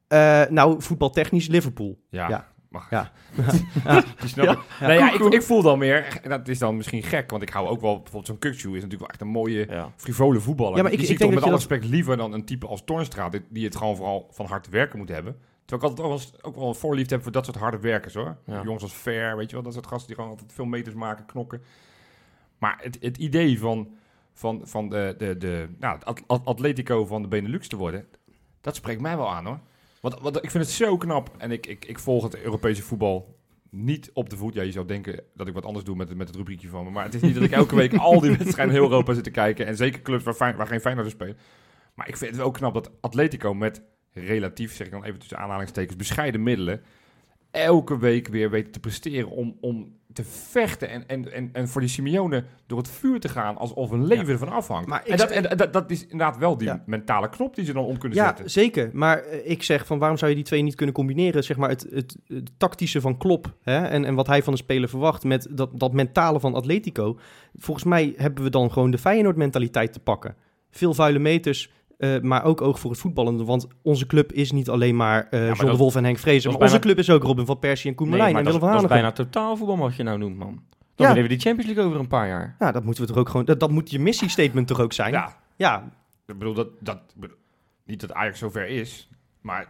[0.08, 2.02] Eh, nou, voetbaltechnisch Liverpool.
[2.08, 2.51] Ja, Ja.
[2.72, 2.90] Mag.
[2.90, 3.11] Ja.
[3.85, 4.26] Ja, ik.
[4.35, 4.58] ja.
[4.80, 6.20] Nee, ja, ik, ik voel dan meer...
[6.22, 7.94] en Dat is dan misschien gek, want ik hou ook wel...
[8.02, 9.92] Bijvoorbeeld zo'n Kukçu is natuurlijk wel echt een mooie Ja.
[9.96, 10.76] frivole voetballer.
[10.76, 12.32] Ja, maar ik- die ik zie ik denk toch met dat alle respect liever dan
[12.32, 13.28] een type als Toornstra...
[13.28, 15.37] die- die het gewoon vooral van hard werken moet hebben.
[15.64, 17.78] Terwijl ik altijd ook wel, eens- ook wel een voorliefde heb voor dat soort harde
[17.78, 18.37] werkers, hoor.
[18.46, 18.62] Ja.
[18.62, 21.26] Jongens als Fair, weet je wel, dat soort gasten die gewoon altijd veel meters maken,
[21.26, 21.62] knokken.
[22.58, 23.88] Maar het, het idee van,
[24.35, 28.06] van, van de, de, de, nou, Atletico van de Benelux te worden...
[28.61, 29.58] dat spreekt mij wel aan, hoor.
[30.02, 31.30] Want, want ik vind het zo knap.
[31.38, 33.36] En ik, ik, ik volg het Europese voetbal
[33.70, 34.54] niet op de voet.
[34.54, 36.84] Ja, je zou denken dat ik wat anders doe met, het- met het rubriekje van
[36.84, 36.90] me.
[36.90, 39.24] Maar het is niet dat ik elke week al die wedstrijden in heel Europa zit
[39.24, 39.66] te kijken.
[39.66, 41.36] En zeker clubs waar, Fijn- waar geen spelen.
[41.94, 45.38] Maar ik vind het wel knap dat Atletico met relatief, zeg ik dan even tussen
[45.38, 46.82] aanhalingstekens, bescheiden middelen...
[47.50, 51.81] elke week weer weten te presteren om, om te vechten en, en, en, en voor
[51.81, 54.88] die Simeone door het vuur te gaan alsof een leven ervan afhangt.
[54.88, 56.83] Maar en dat, en dat, dat is inderdaad wel die Ja.
[56.87, 58.51] mentale knop die ze dan om kunnen Ja, zetten.
[58.51, 58.90] zeker.
[58.92, 61.44] Maar eh, ik zeg van waarom zou je die twee niet kunnen combineren?
[61.44, 63.85] Zeg maar het, het, het tactische van Klop hè?
[63.87, 67.18] En, en wat hij van de speler verwacht met dat, dat mentale van Atletico.
[67.57, 70.37] Volgens mij hebben we dan gewoon de Feyenoord-mentaliteit te pakken.
[70.70, 71.70] Veel vuile meters,
[72.02, 73.44] eh, maar ook oog voor het voetballen.
[73.44, 76.50] Want onze club is niet alleen maar John de Wolf en Henk Vrezen.
[76.52, 78.52] Maar onze club is ook Robin van Persie en Koen Nee, en dat, Willem is-
[78.52, 78.96] van dat is Hanegem.
[79.02, 80.62] bijna totaalvoetbal wat je nou noemt, man.
[80.94, 81.14] Dan Ja.
[81.14, 82.56] willen we die Champions League over een paar jaar.
[82.58, 83.44] Ja, dat moeten we toch ook gewoon...
[83.46, 85.12] Dat, dat moet je missiestatement toch ook zijn?
[85.12, 85.90] Ja, ja
[86.26, 87.36] Ik bedoel, dat, dat, bedoel,
[87.86, 89.08] niet dat Ajax zover is,
[89.40, 89.66] maar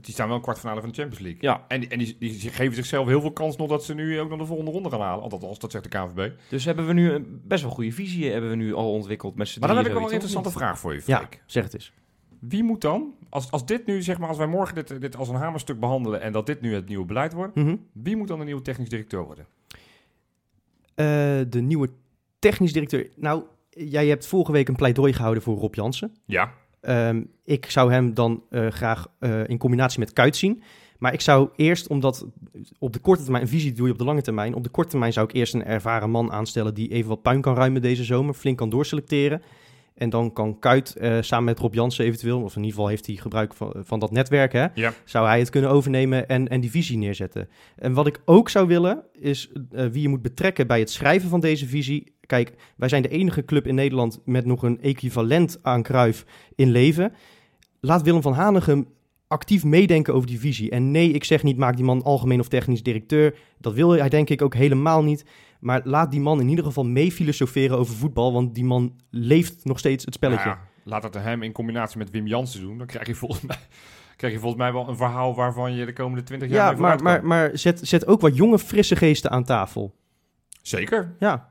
[0.00, 1.42] die staan wel een kwartfinale van de Champions League.
[1.42, 1.64] Ja.
[1.68, 4.28] En, die, en die, die geven zichzelf heel veel kans nog dat ze nu ook
[4.28, 5.22] nog de volgende ronde gaan halen.
[5.30, 6.32] Althans, dat zegt de KNVB.
[6.48, 9.48] Dus hebben we nu een best wel goede visie hebben we nu al ontwikkeld met
[9.48, 11.42] z'n Maar dan heb ik wel een interessante vraag voor je, ja, Freek.
[11.46, 11.92] zeg het eens.
[12.38, 15.28] Wie moet dan, als, als dit nu, zeg maar, als wij morgen dit, dit als
[15.28, 17.76] een hamerstuk behandelen en dat dit nu het nieuwe beleid wordt, Mhm.
[17.92, 19.46] wie moet dan de nieuwe technisch directeur worden?
[20.94, 21.04] Eh,
[21.48, 21.88] de nieuwe
[22.38, 23.08] technisch directeur.
[23.16, 26.14] Nou, jij hebt vorige week een pleidooi gehouden voor Rob Jansen.
[26.26, 26.52] Ja.
[26.82, 30.62] Ehm, ik zou hem dan eh, graag eh, in combinatie met Kuit zien.
[30.98, 32.26] Maar ik zou eerst, omdat
[32.78, 34.54] op de korte termijn, een visie doe je op de lange termijn.
[34.54, 37.40] Op de korte termijn zou ik eerst een ervaren man aanstellen die even wat puin
[37.40, 38.34] kan ruimen deze zomer.
[38.34, 39.42] Flink kan doorselecteren.
[39.94, 43.06] En dan kan Kuit eh, samen met Rob Jansen eventueel, of in ieder geval heeft
[43.06, 44.92] hij gebruik van, van dat netwerk, hè, Ja.
[45.04, 47.48] zou hij het kunnen overnemen en, en die visie neerzetten.
[47.76, 51.28] En wat ik ook zou willen, is eh, wie je moet betrekken bij het schrijven
[51.28, 52.12] van deze visie.
[52.26, 56.24] Kijk, wij zijn de enige club in Nederland met nog een equivalent aan Cruijff
[56.54, 57.12] in leven.
[57.80, 58.86] Laat Willem van Hanegem
[59.26, 60.70] actief meedenken over die visie.
[60.70, 63.34] En nee, ik zeg niet, maak die man algemeen of technisch directeur.
[63.58, 65.24] Dat wil hij denk ik ook helemaal niet.
[65.62, 69.64] Maar laat die man in ieder geval mee filosoferen over voetbal, want die man leeft
[69.64, 70.44] nog steeds het spelletje.
[70.46, 72.78] Nou ja, laat dat hem in combinatie met Wim Jansen doen.
[72.78, 73.56] Dan krijg je volgens mij,
[74.16, 76.80] krijg je volgens mij wel een verhaal waarvan je de komende twintig jaar Ja, mee
[76.80, 79.94] maar, maar, maar zet, zet ook wat jonge, frisse geesten aan tafel.
[80.62, 81.14] Zeker.
[81.18, 81.50] Ja,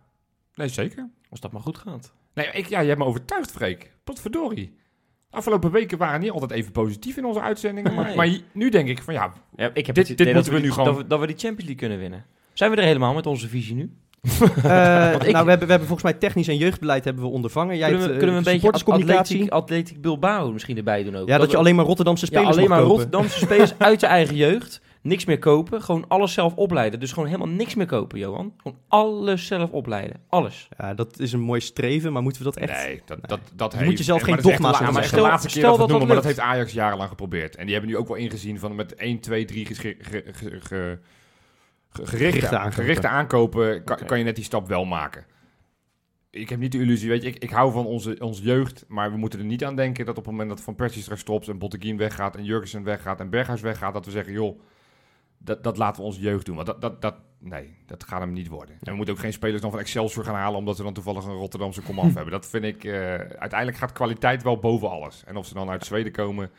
[0.55, 1.09] Nee, zeker.
[1.29, 2.13] Als dat maar goed gaat.
[2.33, 3.91] Nee, ik, ja, je hebt me overtuigd, Freek.
[4.03, 4.75] Potverdorie.
[5.29, 7.93] Afgelopen weken waren niet altijd even positief in onze uitzendingen.
[7.93, 8.15] Maar, Nee.
[8.15, 10.61] maar nu denk ik van ja, Ja, ik heb Dit- het dit idee moeten dat
[10.61, 12.25] we nu gewoon- Dat we, dat we die Champions League kunnen winnen.
[12.61, 13.91] Zijn we er helemaal met onze visie nu?
[14.21, 14.31] Eh,
[15.13, 17.77] ik- nou, we hebben, we hebben volgens mij technisch en jeugdbeleid hebben we ondervangen.
[17.77, 18.91] Jij kunnen we, hebt, eh, kunnen we een beetje.
[19.13, 21.27] Atletiek, Atletiek Bilbao misschien erbij doen ook?
[21.27, 23.03] Ja, dat je we- alleen maar Rotterdamse ja, spelers alleen mag maar kopen.
[23.03, 24.81] Rotterdamse spelers uit je eigen jeugd.
[25.01, 25.81] Niks meer kopen.
[25.81, 26.99] Gewoon alles zelf opleiden.
[26.99, 28.53] Dus gewoon helemaal niks meer kopen, Johan.
[28.57, 30.17] Gewoon alles zelf opleiden.
[30.29, 30.67] Alles.
[30.77, 32.85] Ja, dat is een mooi streven, maar moeten we dat echt...
[32.85, 35.19] nee, dat, dat, dat moet je zelf en- geen dat dogma's aan dat de laatste
[35.19, 37.55] Stel- keer dat we stel het noemen, dat maar dat dat heeft Ajax jarenlang geprobeerd.
[37.55, 40.31] En die hebben nu ook wel ingezien van met 1, 2, 3 gesche- ge- ge-
[40.31, 40.99] ge- ge-
[41.91, 42.83] gerichte, Gerichte aankopen.
[42.83, 45.25] gerichte aankopen kan, kan je net die stap wel maken.
[46.29, 49.11] Ik heb niet de illusie, weet je, ik, ik hou van onze, onze jeugd, maar
[49.11, 51.47] we moeten er niet aan denken dat op het moment dat Van Persie straks stopt
[51.47, 54.59] en Botteguin weggaat en Jurgensen weggaat en Berghuis weggaat, dat we zeggen, joh,
[55.37, 56.55] dat, dat laten we onze jeugd doen.
[56.55, 58.75] Want dat, dat, dat, nee, dat gaat hem niet worden.
[58.81, 61.25] En we moeten ook geen spelers dan van Excelsior gaan halen, omdat ze dan toevallig
[61.25, 62.31] een Rotterdamse komaf hebben.
[62.31, 65.23] Dat vind ik, eh, uiteindelijk gaat kwaliteit wel boven alles.
[65.25, 66.51] En of ze dan uit Zweden komen,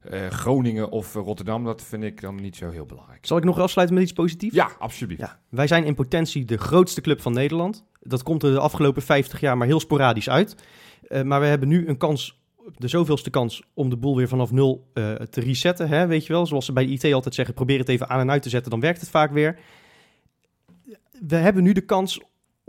[0.00, 3.26] eh, Groningen of eh, Rotterdam, dat vind ik dan niet zo heel belangrijk.
[3.26, 4.54] Zal ik nog afsluiten met iets positiefs?
[4.54, 5.18] Ja, absoluut.
[5.18, 7.84] Ja, wij zijn in potentie de grootste club van Nederland.
[8.00, 10.54] Dat komt er de afgelopen 50 jaar maar heel sporadisch uit.
[11.08, 12.42] Eh, maar we hebben nu een kans,
[12.76, 14.90] de zoveelste kans, om de boel weer vanaf nul
[15.30, 15.88] te resetten.
[15.88, 16.06] Hè?
[16.06, 18.30] Weet je wel, zoals ze bij de IT altijd zeggen, probeer het even aan en
[18.30, 19.58] uit te zetten, dan werkt het vaak weer.
[21.28, 22.20] We hebben nu de kans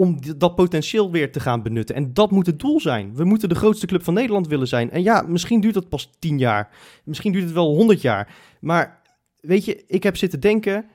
[0.01, 1.95] om dat potentieel weer te gaan benutten.
[1.95, 3.15] En dat moet het doel zijn.
[3.15, 4.91] We moeten de grootste club van Nederland willen zijn.
[4.91, 6.69] En ja, misschien duurt dat pas 10 jaar.
[7.03, 8.35] Misschien duurt het wel 100 jaar.
[8.59, 9.01] Maar
[9.39, 10.85] weet je, ik heb zitten denken...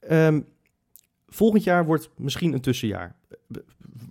[0.00, 0.40] ehm,
[1.28, 3.14] volgend jaar wordt misschien een tussenjaar.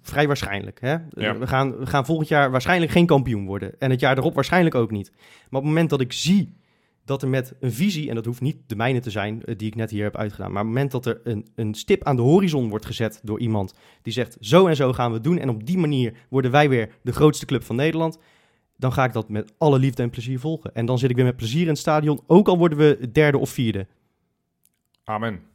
[0.02, 0.82] Vrij waarschijnlijk.
[0.82, 0.96] Hè?
[1.10, 1.38] Ja.
[1.38, 3.80] We, gaan, we gaan volgend jaar waarschijnlijk geen kampioen worden.
[3.80, 5.12] En het jaar erop waarschijnlijk ook niet.
[5.12, 6.56] Maar op het moment dat ik zie
[7.06, 9.68] dat er met een visie, en dat hoeft niet de mijne te zijn, eh, die
[9.68, 12.16] ik net hier heb uitgedaan, maar op het moment dat er een, een stip aan
[12.16, 15.38] de horizon wordt gezet door iemand die zegt, zo en zo gaan we het doen,
[15.38, 18.18] en op die manier worden wij weer de grootste club van Nederland,
[18.78, 20.76] dan ga ik dat met alle liefde en plezier volgen.
[20.76, 23.38] En dan zit ik weer met plezier in het stadion, ook al worden we derde
[23.38, 23.88] of vierde.
[25.04, 25.55] Amen.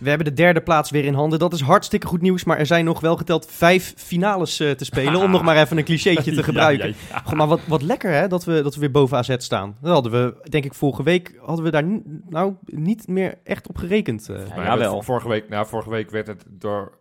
[0.00, 1.38] We hebben de derde plaats weer in handen.
[1.38, 4.84] Dat is hartstikke goed nieuws, maar er zijn nog wel geteld vijf finales eh, te
[4.84, 6.88] spelen, om nog maar even een clichétje te gebruiken.
[6.88, 7.22] Ja, ja, ja.
[7.24, 9.76] Goh, maar wat, wat lekker hè, dat we, dat we weer boven AZ staan.
[9.80, 11.84] Dat hadden we, denk ik, vorige week hadden we daar
[12.28, 14.28] nou niet meer echt op gerekend.
[14.28, 14.36] eh.
[14.36, 14.70] Ja, Maar we jawel.
[14.78, 16.98] hebben het Vorige week, nou, vorige week werd het door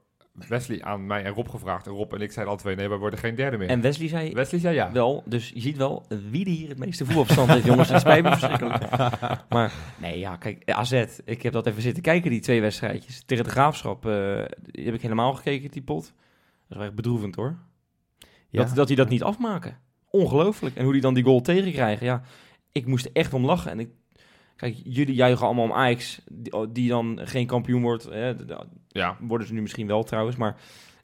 [0.47, 1.87] Wesley aan mij en Rob gevraagd.
[1.87, 3.69] En Rob en ik zeiden alle twee, nee, we worden geen derde meer.
[3.69, 4.91] En Wesley zei Wesley zei ja.
[4.91, 7.89] wel, dus je ziet wel wie er hier het meeste voetbalverstand heeft, jongens.
[7.89, 8.83] Het spijt me verschrikkelijk.
[9.49, 13.23] Maar nee, ja, kijk, AZ, ik heb dat even zitten kijken, die twee wedstrijdjes.
[13.25, 16.03] Tegen de Graafschap, eh, die heb ik helemaal gekeken, die pot.
[16.03, 17.57] Dat is wel echt bedroevend, hoor.
[18.49, 18.63] Ja.
[18.63, 19.77] Dat, dat die dat niet afmaken.
[20.09, 20.75] Ongelooflijk.
[20.75, 22.21] En hoe die dan die goal tegenkrijgen, ja.
[22.71, 23.71] Ik moest er echt om lachen.
[23.71, 23.89] En ik,
[24.55, 28.03] kijk, jullie juichen allemaal om Ajax, die, die dan geen kampioen wordt.
[28.03, 28.35] Hè,
[28.91, 29.17] Ja.
[29.19, 30.51] worden ze nu misschien wel trouwens, maar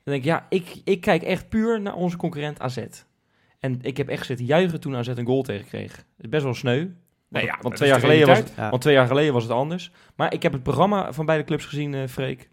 [0.03, 2.77] dan denk ik, ja, ik, ik kijk echt puur naar onze concurrent AZ.
[3.59, 5.95] En ik heb echt zitten juichen toen AZ een goal tegenkreeg.
[5.95, 6.79] Dat is best wel sneu.
[6.79, 6.93] Want,
[7.29, 8.53] Nee, ja, want dat twee is jaar de geleden was het.
[8.55, 8.69] Ja.
[8.69, 9.91] want twee jaar geleden was het anders.
[10.15, 12.49] Maar ik heb het programma van beide clubs gezien, eh Freek.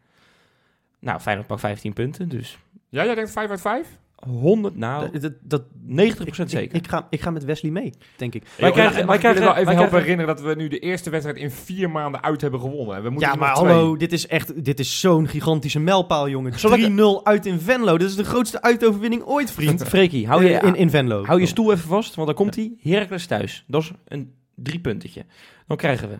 [0.99, 2.59] Nou, Feyenoord pakt 15 punten, dus
[2.89, 3.99] Ja, jij denkt 5 uit 5?
[4.27, 6.61] 100, nou, Dat, dat, dat, 90% zeker.
[6.63, 8.43] Ik, ik, ga, ik ga met Wesley mee, denk ik.
[8.59, 10.69] Wij krijgen- wij wij krijgen krijgen- wel even wij helpen krijgen- herinneren dat we nu
[10.69, 12.97] de eerste wedstrijd in vier maanden uit hebben gewonnen.
[12.97, 13.99] En we moeten Ja, er maar hallo, twee.
[13.99, 16.53] dit is echt dit is zo'n gigantische mijlpaal, jongen.
[16.53, 17.99] 3-0 Zal ik- uit in Venlo.
[17.99, 19.85] Dit is de grootste uitoverwinning ooit, vriend.
[19.89, 21.25] Freekie, hou je, Eh, in, in Venlo.
[21.25, 22.73] hou je stoel even vast, want dan komt hij.
[22.83, 23.65] Heracles thuis.
[23.67, 25.25] Dat is een drie puntetje.
[25.67, 26.19] Dan krijgen we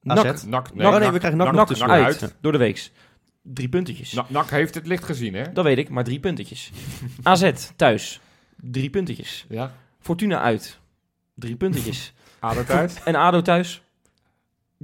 [0.00, 1.88] Nak, Oh, nee, we krijgen NAC nog NAC tussen.
[1.90, 2.92] uit, door de weeks.
[3.46, 4.18] Drie puntetjes.
[4.28, 5.52] Nak, heeft het licht gezien, hè?
[5.52, 6.70] Dat weet ik, maar drie puntjes.
[7.22, 8.20] AZ thuis,
[8.56, 9.46] drie puntjes.
[9.48, 9.74] Ja.
[10.00, 10.78] Fortuna uit,
[11.34, 12.12] drie puntjes.
[12.38, 13.02] Ader thuis.
[13.04, 13.82] En ADO thuis,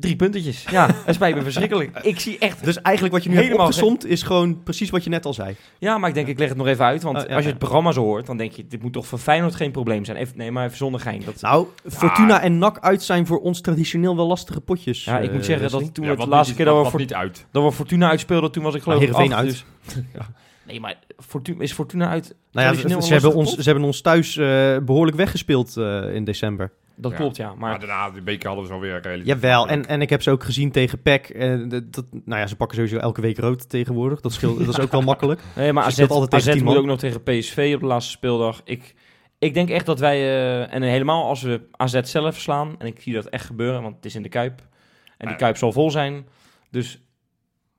[0.01, 0.65] drie puntjes.
[0.71, 1.99] Ja, het spijt me verschrikkelijk.
[2.03, 2.65] Ik zie echt...
[2.65, 5.35] Dus eigenlijk wat je nu Helemaal hebt opgezomd is gewoon precies wat je net al
[5.35, 5.57] zei.
[5.79, 7.03] Ja, maar ik denk, ik leg het nog even uit.
[7.03, 7.49] Want Oh, ja, als je ja.
[7.51, 8.67] het programma zo hoort, dan denk je...
[8.67, 10.17] Dit moet toch voor Feyenoord geen probleem zijn.
[10.17, 11.23] Even, nee, maar even zonder gein.
[11.25, 15.05] Dat, Nou, Fortuna en NAC uit zijn voor ons traditioneel wel lastige potjes.
[15.05, 15.83] ja, ik eh, moet zeggen Wesley.
[15.85, 17.47] dat toen Ja, we wat de laatste keer dat we, niet uit.
[17.53, 19.65] dat we Fortuna uitspeelden, toen was ik geloof ik Heerenveen acht, uit.
[19.85, 19.97] dus-
[20.67, 22.35] Nee, maar Fortuna, is Fortuna uit...
[22.53, 23.63] Nou ja, ze, hebben ons, pot?
[23.65, 26.73] ze hebben ons thuis eh, behoorlijk weggespeeld eh, in december.
[27.01, 27.17] Dat Ja.
[27.17, 27.49] klopt, ja.
[27.49, 29.27] Maar, Maar daarna, de beker hadden we zo weer relatief.
[29.27, 31.29] Jawel, en, en ik heb ze ook gezien tegen PEC.
[31.29, 34.21] En dat, dat- nou ja, ze pakken sowieso elke week rood tegenwoordig.
[34.21, 35.41] Dat, scheelt, dat is ook wel makkelijk.
[35.57, 38.11] Nee, maar Ze AZ, altijd AZ 10 moet ook nog tegen PSV op de laatste
[38.13, 38.61] speeldag.
[38.65, 38.95] Ik,
[39.39, 43.01] ik denk echt dat wij, eh, en helemaal als we AZ zelf slaan, en ik
[43.01, 44.59] zie dat echt gebeuren, want het is in de Kuip.
[45.07, 45.35] En die Ja.
[45.35, 46.27] Kuip zal vol zijn.
[46.71, 47.03] Dus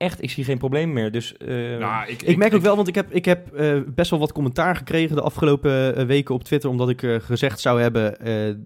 [0.02, 1.12] echt, ik zie geen probleem meer.
[1.12, 1.47] Dus eh,
[1.78, 4.32] Nou, ik, Ik merk ook wel, want ik heb, ik heb eh, best wel wat
[4.32, 6.70] commentaar gekregen de afgelopen eh, weken op Twitter.
[6.70, 8.16] Omdat ik gezegd zou hebben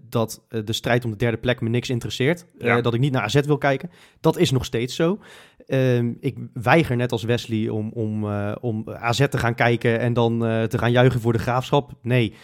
[0.08, 2.46] dat de strijd om de derde plek me niks interesseert.
[2.58, 2.80] Ja.
[2.80, 3.90] dat ik niet naar AZ wil kijken.
[4.20, 5.18] Dat is nog steeds zo.
[5.66, 8.24] Ehm, ik weiger net als Wesley om, om,
[8.60, 11.92] om AZ te gaan kijken en dan te gaan juichen voor de graafschap.
[12.02, 12.34] Nee.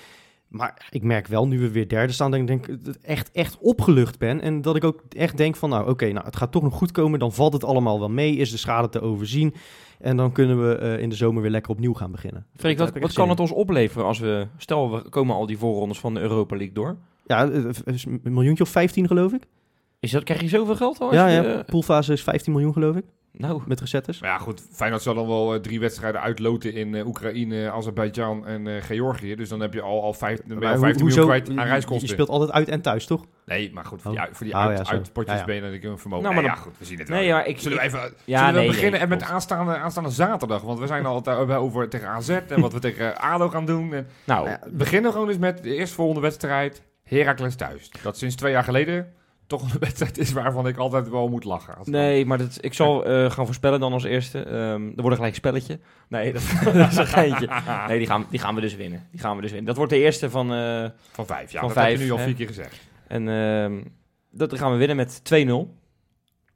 [0.52, 3.30] Maar ik merk wel, nu we weer derde staan, dat ik denk, dat ik echt,
[3.30, 4.40] echt opgelucht ben.
[4.40, 6.92] En dat ik ook echt denk van, nou oké, nou, het gaat toch nog goed
[6.92, 7.18] komen.
[7.18, 9.54] Dan valt het allemaal wel mee, is de schade te overzien.
[9.98, 12.46] En dan kunnen we eh, in de zomer weer lekker opnieuw gaan beginnen.
[12.56, 14.46] Freek, wat, kan het ons opleveren als we...
[14.56, 16.96] Stel, we komen al die voorrondes van de Europa League door.
[17.26, 19.42] Ja, eh, is een miljoentje of 15 geloof ik.
[20.00, 21.14] Is dat, krijg je zoveel geld al?
[21.14, 24.20] Ja, je, ja, eh, poolfase is 15 miljoen geloof ik, nou, met recettes.
[24.20, 24.66] Maar ja, goed.
[24.72, 29.34] Feyenoord zal dan wel eh, drie wedstrijden uitloten in eh, Oekraïne, Azerbeidzjan en eh, Georgië.
[29.34, 31.48] Dus dan heb je al, al, vijf, dan ben je al hoe- 15 miljoen kwijt
[31.48, 32.06] aan Je- reiskosten.
[32.08, 33.24] Je speelt altijd uit en thuis, toch?
[33.46, 34.26] Nee, maar goed, voor die, Oh.
[34.26, 35.46] uit- voor die Oh, uit, ja, uitpotjes Ja, ja.
[35.46, 36.24] ben je natuurlijk een vermogen.
[36.24, 37.36] Nou, maar ja, goed, we zien het nee, wel.
[37.36, 37.60] maar ik...
[37.60, 40.62] Zullen we even ja, zullen we nee, beginnen nee, en met aanstaande, aanstaande zaterdag?
[40.62, 41.26] Want we zijn al
[41.56, 43.92] over tegen AZ en wat we tegen ADO gaan doen.
[43.94, 46.82] En Nou, beginnen gewoon eens met de eerstvolgende wedstrijd.
[47.02, 47.90] Heracles thuis.
[48.02, 49.12] Dat sinds twee jaar geleden
[49.52, 51.74] toch een wedstrijd is waarvan ik altijd wel moet lachen.
[51.84, 54.42] Nee, maar dat, ik zal eh, gaan voorspellen dan als eerste.
[54.42, 55.80] Ehm er wordt gelijk een spelletje.
[56.08, 56.42] Nee, dat,
[56.74, 57.48] dat is een geintje.
[57.88, 59.08] Nee, die gaan, die gaan we dus winnen.
[59.10, 59.66] Die gaan we dus winnen.
[59.68, 60.52] Dat wordt de eerste van...
[60.52, 61.58] eh, Van vijf, ja.
[61.58, 62.24] Van dat heb vijf, je nu al hè?
[62.24, 62.80] vier keer gezegd.
[63.06, 63.80] en ehm,
[64.30, 65.50] dat gaan we winnen met 2-0.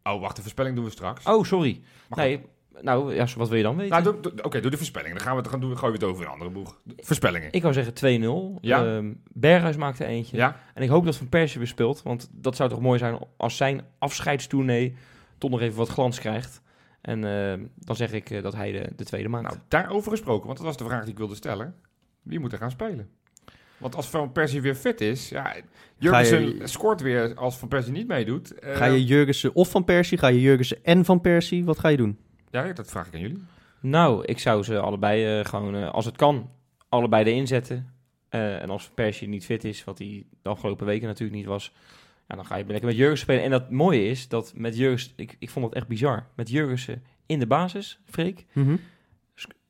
[0.03, 1.25] Oh, wacht, de voorspelling doen we straks.
[1.27, 1.81] Oh, sorry.
[2.09, 2.41] Mag nee,
[2.81, 4.03] nou, ja, wat wil je dan weten?
[4.03, 5.15] Nou, Oké, doe de voorspelling.
[5.15, 5.79] Dan gaan we het gaan doen.
[5.79, 6.81] Gooien we het over een andere boeg.
[6.97, 7.49] Voorspellingen.
[7.53, 8.61] Ik wou zeggen 2-0.
[8.61, 8.85] Ja.
[8.97, 10.37] Ehm, Berghuis maakte eentje.
[10.37, 10.61] Ja?
[10.75, 12.03] En ik hoop dat Van Persie weer speelt.
[12.03, 14.95] Want dat zou toch mooi zijn als zijn afscheidstournee
[15.39, 16.61] toch nog even wat glans krijgt.
[17.01, 19.45] En ehm, dan zeg ik eh, dat hij de, de tweede maakt.
[19.47, 21.75] Nou, daarover gesproken, want dat was de vraag die ik wilde stellen.
[22.23, 23.09] Wie moet er gaan spelen?
[23.79, 25.55] Want als Van Persie weer fit is, ja,
[25.99, 28.59] Jurgensen je- scoort weer als Van Persie niet meedoet.
[28.59, 30.19] Eh, Ga je Jurgensen of Van Persie?
[30.19, 31.65] Ga je Jurgensen en Van Persie?
[31.65, 32.19] Wat ga je doen?
[32.65, 33.43] Ja, dat vraag ik aan jullie.
[33.81, 36.51] Nou, ik zou ze allebei eh, gewoon, eh, als het kan,
[36.89, 37.91] allebei erin zetten.
[38.29, 41.73] Eh, en als Persie niet fit is, wat hij de afgelopen weken natuurlijk niet was,
[42.29, 43.43] ja, dan ga je lekker met Jurgensen spelen.
[43.43, 47.03] En dat mooie is dat met Jurgensen, ik, ik vond het echt bizar, met Jurgensen
[47.27, 48.77] in de basis, Freek, Mhm.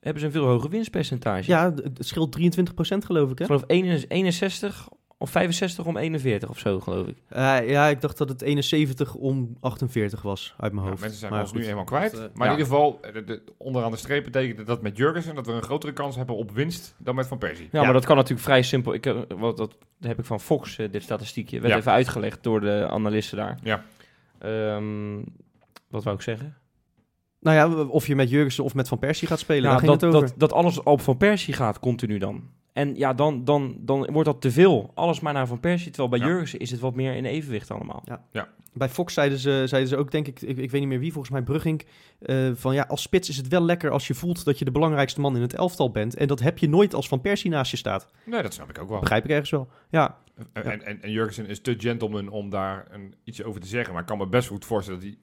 [0.00, 1.50] hebben ze een veel hoger winstpercentage.
[1.50, 3.44] Ja, het scheelt 23% geloof ik, hè?
[3.44, 7.16] Ik geloof 61 of 65 om 41 of zo, geloof ik.
[7.28, 11.02] Eh, ja, ik dacht dat het 71 om 48 was, uit mijn Ja, hoofd.
[11.02, 11.68] mensen zijn Maar ons nu goed.
[11.68, 12.10] eenmaal kwijt.
[12.12, 12.52] Dat, eh, maar ja.
[12.52, 15.52] in ieder geval, eh, de, de- onderaan de streep betekent dat met Jurgensen dat we
[15.52, 17.64] een grotere kans hebben op winst dan met Van Persie.
[17.72, 17.84] Ja, Ja.
[17.84, 18.94] maar dat kan natuurlijk vrij simpel.
[18.94, 21.60] Ik, heb- wat, dat heb ik van Fox, dit statistiekje.
[21.60, 21.78] Werd Ja.
[21.78, 23.58] even uitgelegd door de analisten daar.
[23.62, 23.82] Ja.
[24.38, 25.16] Ehm,
[25.88, 26.56] wat wou ik zeggen?
[27.40, 29.90] Nou ja, of je met Jurgensen of met Van Persie gaat spelen, Ja, daar ging
[29.90, 30.28] dat, het over.
[30.28, 32.42] dat, dat alles op Van Persie gaat continu dan.
[32.76, 34.90] En ja, dan, dan, dan wordt dat te veel.
[34.94, 35.90] Alles maar naar Van Persie.
[35.90, 36.26] Terwijl bij Ja.
[36.26, 38.02] Jurgensen is het wat meer in evenwicht allemaal.
[38.72, 41.12] Bij Fox zeiden ze, zeiden ze ook, denk ik, ik, ik weet niet meer wie,
[41.12, 41.86] volgens mij Brugging,
[42.18, 44.70] eh, van ja, als spits is het wel lekker als je voelt dat je de
[44.70, 46.16] belangrijkste man in het elftal bent.
[46.16, 48.10] En dat heb je nooit als Van Persie naast je staat.
[48.24, 49.00] Nee, dat snap ik ook wel.
[49.00, 49.68] Begrijp ik ergens wel.
[49.90, 50.18] Ja,
[50.52, 53.92] En, en, en, en Jurgensen is te gentleman om daar een, iets over te zeggen.
[53.92, 55.18] Maar ik kan me best goed voorstellen dat hij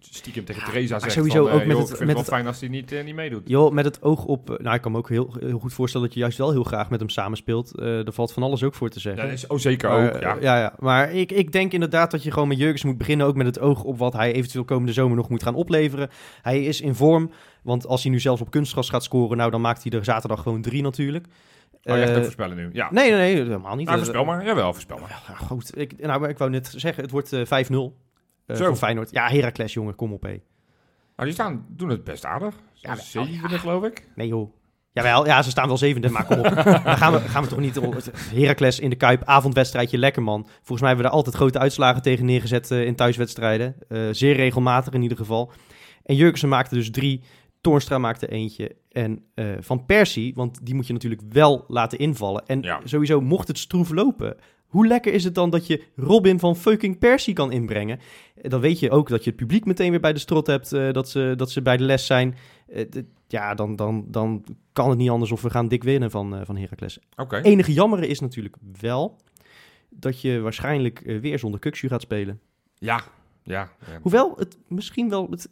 [0.00, 2.16] stiekem tegen Theresa maar zegt sowieso van, ook eh, met joh, het- ik vind met
[2.16, 3.48] het het- wel fijn als hij niet, eh, niet meedoet.
[3.48, 6.06] joh, met het oog op, eh, nou ik kan me ook heel, heel goed voorstellen
[6.06, 7.80] dat je juist wel heel graag met hem samenspeelt.
[7.80, 9.22] Er valt van alles ook voor te zeggen.
[9.22, 10.36] Ja, dat is, oh, zeker Maar, ook, ja.
[10.40, 10.74] ja, ja.
[10.78, 13.26] Maar ik, ik denk inderdaad dat je gewoon met Jurgens moet beginnen.
[13.26, 16.08] Ook met het oog op wat hij eventueel komende zomer nog moet gaan opleveren.
[16.42, 17.30] Hij is in vorm.
[17.62, 20.42] Want als hij nu zelfs op kunstgras gaat scoren, nou dan maakt hij er zaterdag
[20.42, 21.26] gewoon drie natuurlijk.
[21.84, 22.68] Oh, je echt ook voorspellen nu.
[22.72, 22.88] Ja.
[22.92, 23.86] nee, nee, nee, helemaal niet.
[23.86, 24.44] Nou, voorspel maar.
[24.44, 25.22] Jawel, voorspel maar.
[25.28, 28.07] ja, goed, ik, nou, ik wou net zeggen, het wordt eh 5-0 eh,
[28.56, 28.64] Zo.
[28.64, 29.10] voor Feyenoord.
[29.10, 30.28] Ja, Heracles, jongen, kom op, hé.
[31.16, 32.54] Nou, die staan, doen het best aardig.
[32.74, 34.08] Ja, wel, Zevende, geloof ik.
[34.14, 34.52] Nee, joh.
[34.92, 36.44] Jawel, ja, ze staan wel zevende, maar kom op.
[36.84, 37.80] Dan gaan we, gaan we toch niet...
[38.34, 40.42] Heracles in de Kuip, avondwedstrijdje, lekker man.
[40.46, 43.74] Volgens mij hebben we daar altijd grote uitslagen tegen neergezet eh, in thuiswedstrijden.
[43.88, 45.52] Eh, zeer regelmatig in ieder geval.
[46.02, 47.22] En Jurgensen maakte dus drie,
[47.60, 48.76] Toornstra maakte eentje.
[48.90, 52.46] En eh, Van Persie, want die moet je natuurlijk wel laten invallen.
[52.46, 52.80] En Ja.
[52.84, 54.36] sowieso mocht het stroef lopen...
[54.68, 57.98] Hoe lekker is het dan dat je Robin van fucking Persie kan inbrengen?
[58.34, 60.72] Eh, Dan weet je ook dat je het publiek meteen weer bij de strot hebt,
[60.72, 62.36] eh, dat, ze, dat ze bij de les zijn.
[62.66, 62.84] Eh,
[63.26, 66.40] ja, dan, dan, dan kan het niet anders of we gaan dik winnen van, eh
[66.44, 66.98] van Heracles.
[67.16, 67.40] Oké.
[67.40, 69.16] Enige jammere is natuurlijk wel
[69.88, 72.40] dat je waarschijnlijk weer zonder Kukshu gaat spelen.
[72.78, 73.02] Ja.
[73.42, 73.70] Ja.
[73.86, 73.98] ja.
[74.02, 75.48] Hoewel het misschien wel het,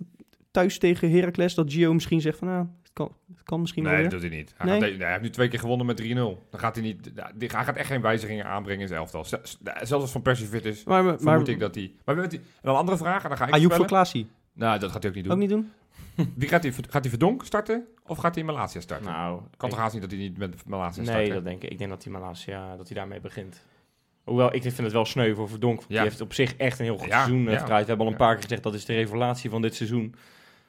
[0.51, 3.93] thuis tegen Heracles, dat Gio misschien zegt van, nou, het kan, het kan misschien Nee,
[3.93, 4.21] wel dat weer.
[4.21, 4.55] doet hij niet.
[4.57, 4.81] Hij, Nee?
[4.81, 6.05] gaat, nee, hij heeft nu twee keer gewonnen met 3-0.
[6.51, 7.11] Dan gaat hij niet...
[7.39, 9.25] Hij gaat echt geen wijzigingen aanbrengen in zijn elftal.
[9.65, 11.93] Zelfs als Van Persie fit is, Maar, maar, maar vermoed ik dat hij...
[12.05, 13.87] Maar met die, en dan een andere vraag, en dan ga ik Ayoub voor.
[13.87, 15.33] Klaasie, Nou, dat gaat hij ook niet doen.
[15.35, 15.71] ook niet doen?
[16.35, 17.87] Wie gaat hij, gaat hij Verdonk starten?
[18.07, 19.07] Of gaat hij Malasia starten?
[19.11, 21.19] Nou, kan ik- toch haast niet dat hij niet met Malasia start?
[21.19, 21.71] Nee, dat denk ik.
[21.71, 23.65] Ik denk dat hij Malasia, dat hij daarmee begint.
[24.25, 25.81] Hoewel, ik vind het wel sneu voor Verdonk.
[25.81, 25.87] Ja.
[25.89, 27.59] Die heeft op zich echt een heel goed Ja, seizoen eh, ja.
[27.59, 27.83] gedraaid.
[27.83, 28.25] We hebben al een Ja.
[28.25, 30.15] paar keer gezegd, dat is de revelatie van dit seizoen.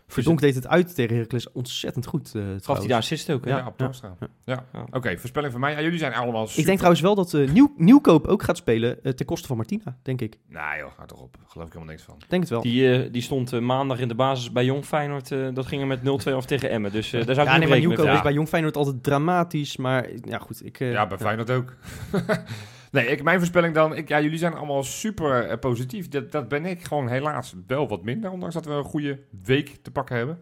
[0.07, 2.35] Verdonk deed het uit tegen Heracles ontzettend goed.
[2.35, 3.51] eh Gaf hij daar assist ook, hè?
[3.51, 4.15] Ja, Ja, op ja, Torstra.
[4.19, 4.27] Ja.
[4.45, 4.65] ja.
[4.73, 4.85] Ja.
[4.91, 5.71] Oké, voorspelling van mij.
[5.71, 6.59] Ja, jullie zijn allemaal super...
[6.59, 9.57] Ik denk trouwens wel dat eh, Nieuw, Nieuwkoop ook gaat spelen eh, ten koste van
[9.57, 10.37] Martina, denk ik.
[10.49, 11.35] Nou joh, ga toch op.
[11.47, 12.17] Geloof ik helemaal niks van.
[12.27, 12.61] Denk het wel.
[12.61, 15.31] Die, eh, die stond maandag in de basis bij Jong Feyenoord.
[15.31, 16.91] eh, dat ging er met 0-2 af tegen Emmen.
[16.91, 17.79] Dus eh, daar zou ik ja, niet nee, maar.
[17.87, 20.65] Nieuwkoop met is bij Jong Feyenoord altijd dramatisch, maar ja goed.
[20.65, 21.73] Ik, ja, bij Feyenoord ook.
[22.91, 23.95] nee, ik, mijn voorspelling dan...
[23.95, 26.07] Ik, ja, jullie zijn allemaal super eh, positief.
[26.07, 28.31] Dat, dat ben ik gewoon helaas wel wat minder.
[28.31, 30.39] Ondanks dat we een goede week te pakken hebben.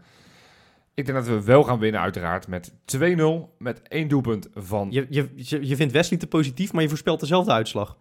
[0.93, 2.97] Ik denk dat we wel gaan winnen uiteraard met 2-0.
[3.57, 4.87] Met één doelpunt van...
[4.91, 5.29] Je, je,
[5.67, 7.97] je vindt Wesley te positief, maar je voorspelt dezelfde uitslag.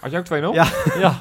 [0.00, 0.54] Had jij ook 2-0?
[0.54, 0.68] Ja.
[1.00, 1.20] Ja,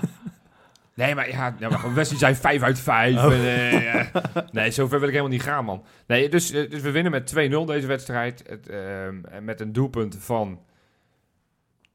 [1.00, 3.16] Nee, maar ja, ja maar Wesley zei 5 uit 5.
[3.16, 3.34] Oh.
[3.34, 4.12] En, ja.
[4.52, 5.84] Nee, zover wil ik helemaal niet gaan, man.
[6.08, 8.44] Nee, dus, eh, dus we winnen met 2-0 deze wedstrijd.
[8.48, 10.60] Het, ehm, met een doelpunt van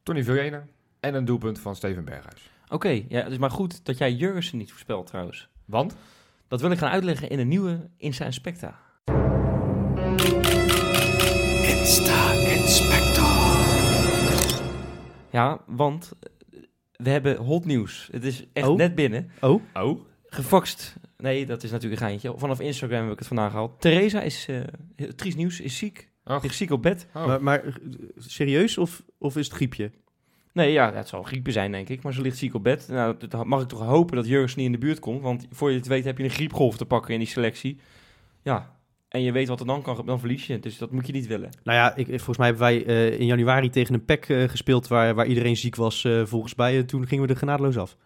[0.04, 0.66] Tony Viljener.
[1.00, 2.50] En een doelpunt van Steven Berghuis.
[2.68, 2.88] oké.
[3.08, 5.48] Ja, het is maar goed dat jij Jurgensen niet voorspelt trouwens.
[5.64, 5.96] Want?
[6.48, 8.78] Dat wil ik gaan uitleggen in een nieuwe Insta Inspecta.
[15.30, 16.12] Ja, want
[16.96, 18.08] we hebben hot nieuws.
[18.12, 18.76] Het is echt Oh.
[18.76, 19.30] net binnen.
[19.40, 20.00] Oh, Oh?
[20.26, 20.96] Gefaxt.
[21.16, 22.32] Nee, dat is natuurlijk een geintje.
[22.36, 23.80] Vanaf Instagram heb ik het vandaag gehaald.
[23.80, 24.60] Theresa is, eh
[24.96, 26.10] heel triest nieuws, is ziek.
[26.24, 26.42] Och.
[26.42, 27.06] Ligt ziek op bed.
[27.14, 27.26] Oh.
[27.26, 27.72] maar, maar eh,
[28.16, 29.90] serieus of, of is het griepje?
[30.52, 32.02] Nee, ja, het zal griepen zijn, denk ik.
[32.02, 32.88] Maar ze ligt ziek op bed.
[32.88, 35.22] Nou, dat mag ik toch hopen dat Jurgens niet in de buurt komt.
[35.22, 37.78] Want voor je het weet heb je een griepgolf te pakken in die selectie.
[38.42, 38.74] Ja,
[39.14, 40.58] en je weet wat er dan kan, dan verlies je.
[40.58, 41.50] Dus dat moet je niet willen.
[41.62, 44.88] Nou ja, ik, volgens mij hebben wij eh, in januari tegen een PEC eh, gespeeld
[44.88, 46.76] waar, waar iedereen ziek was eh, volgens mij.
[46.76, 47.96] En toen gingen we er genadeloos af.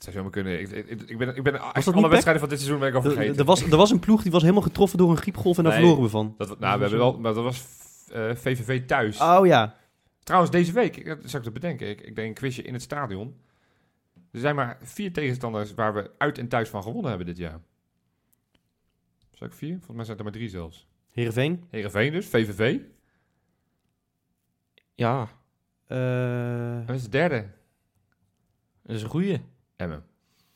[0.00, 0.60] Dat zou zomaar kunnen.
[0.60, 1.62] Ik, ik, ik ben, ik ben dat
[1.94, 3.36] alle wedstrijden van dit seizoen ben ik al Er, vergeten.
[3.38, 5.72] er was, er was een ploeg die was helemaal getroffen door een griepgolf en daar
[5.72, 5.80] Nee.
[5.82, 6.34] verloren we van.
[6.38, 7.64] dat, nou, we hebben wel, maar dat was
[8.12, 9.20] eh, VVV thuis.
[9.20, 9.76] Oh ja.
[10.22, 12.72] Trouwens, deze week, ik, dat zou ik te bedenken, ik, ik deed een quizje in
[12.72, 13.40] het stadion.
[14.32, 17.60] Er zijn maar vier tegenstanders waar we uit en thuis van gewonnen hebben dit jaar.
[19.32, 19.72] Zou ik vier?
[19.74, 20.86] Volgens mij zijn het er maar drie zelfs.
[21.12, 21.64] Heerenveen.
[21.70, 22.78] Heerenveen dus, VVV.
[24.94, 25.28] Ja,
[25.86, 27.46] Eh, Dat is de derde.
[28.82, 29.40] dat is een goeie.
[29.80, 30.02] Emmen.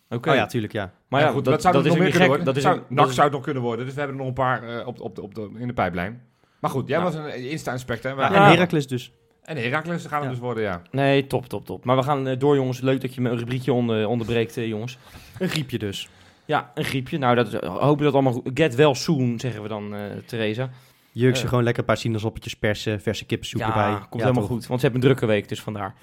[0.09, 0.31] Oké.
[0.31, 0.93] Oh ja, tuurlijk, ja.
[1.09, 2.47] Maar ja, goed, dat, dat zou dat dus is nog meer kunnen worden.
[2.47, 3.85] Dat is zou, ook- dat NAC is- zou het nog kunnen worden.
[3.85, 6.23] Dus we hebben er nog een paar eh, op, op, op de, in de pijplijn.
[6.61, 7.05] Maar goed, jij Ja.
[7.05, 8.09] was een Insta-inspect, hè?
[8.09, 8.43] Ja, Maar- en.
[8.43, 9.13] Heracles dus.
[9.43, 10.31] En Heracles gaan we Ja.
[10.33, 10.83] dus worden, ja.
[10.91, 11.85] Nee, top, top, top.
[11.85, 12.81] Maar we gaan eh, door, jongens.
[12.81, 14.99] Leuk dat je mijn rubriekje onder, onderbreekt, eh, jongens.
[15.39, 16.09] Een griepje dus.
[16.45, 17.19] Ja, een griepje.
[17.19, 18.51] Nou, dat, hopen dat allemaal goed.
[18.55, 20.71] Get well soon, zeggen we dan, eh Theresa.
[21.13, 21.49] Jurkje Eh.
[21.49, 23.93] gewoon lekker een paar sinaasappeltjes persen, verse kippensoep ja, erbij.
[23.93, 24.51] komt Ja, helemaal toch.
[24.51, 24.67] goed.
[24.67, 25.95] Want ze hebben een drukke week, dus vandaar.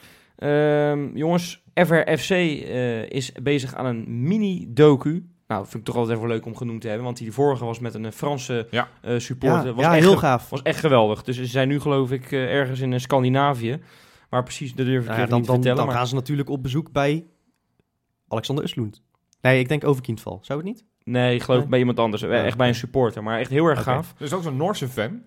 [0.41, 5.25] Ehm, jongens, FRFC eh, is bezig aan een mini-docu.
[5.47, 7.05] Nou, vind ik toch altijd even leuk om genoemd te hebben.
[7.05, 8.87] Want die vorige was met een eh, Franse Ja.
[9.01, 9.65] eh, supporter.
[9.67, 10.49] Ja, was ja echt heel gaaf.
[10.49, 11.23] was echt geweldig.
[11.23, 13.79] Dus ze zijn nu geloof ik ergens in Scandinavië.
[14.29, 15.77] Maar precies, dat durf ik Nou dan niet te vertellen.
[15.77, 15.95] dan maar...
[15.95, 17.25] gaan ze natuurlijk op bezoek bij
[18.27, 19.01] Alexander Usloend.
[19.41, 20.39] Nee, ik denk Overkindval.
[20.41, 20.85] Zou het niet?
[21.03, 21.69] Nee, ik geloof Nee?
[21.69, 22.21] bij iemand anders.
[22.21, 23.23] Ja, echt bij een supporter.
[23.23, 24.13] Maar echt heel erg gaaf.
[24.17, 25.21] Dus ook zo'n Noorse fan.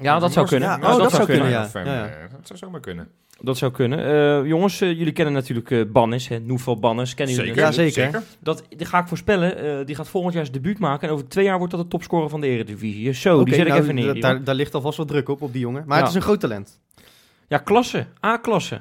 [0.00, 0.74] Ja, dat zou kunnen.
[0.74, 1.68] Oh, dat zou kunnen, ja.
[2.30, 3.08] Dat zou zomaar kunnen.
[3.40, 4.04] Dat zou kunnen.
[4.04, 7.14] Eh, jongens, eh, jullie kennen natuurlijk eh Bannis, hè, Noevel Bannis.
[7.14, 7.66] Kennen jullie Zeker.
[7.66, 8.22] Ja, zeker.
[8.40, 9.78] Dat, die ga ik voorspellen.
[9.78, 11.08] eh, die gaat volgend jaar zijn debuut maken.
[11.08, 13.12] En over twee jaar wordt dat de topscorer van de Eredivisie.
[13.12, 14.20] Zo, die zet ik nou, even neer.
[14.20, 15.82] Daar, daar ligt alvast wat druk op, op die jongen.
[15.86, 16.02] Maar Ja.
[16.02, 16.80] het is een groot talent.
[17.48, 18.06] Ja, klasse.
[18.26, 18.80] A-klasse.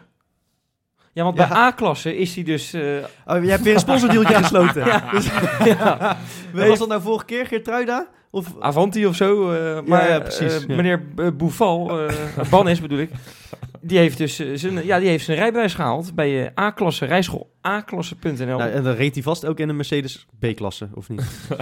[1.13, 1.47] Ja, want Ja.
[1.47, 2.73] bij A-klasse is hij dus...
[2.73, 2.81] eh,
[3.25, 5.03] Oh, je hebt weer een sponsordealtje gesloten.
[5.11, 5.29] Dus-
[5.63, 6.17] ja,
[6.53, 8.07] was dat nou vorige keer, Geertruida?
[8.31, 9.51] Of, Avanti of zo.
[9.51, 10.75] eh, maar ja, precies, ja.
[10.75, 13.09] meneer uh, Boufal, eh Bannis bedoel ik,
[13.81, 17.49] die heeft dus eh, zijn, ja, die heeft zijn rijbewijs gehaald bij eh, A-klasse, rijschool
[17.67, 18.45] A-klasse.nl.
[18.57, 21.21] nou, en dan reed hij vast ook in een Mercedes B-klasse, of niet?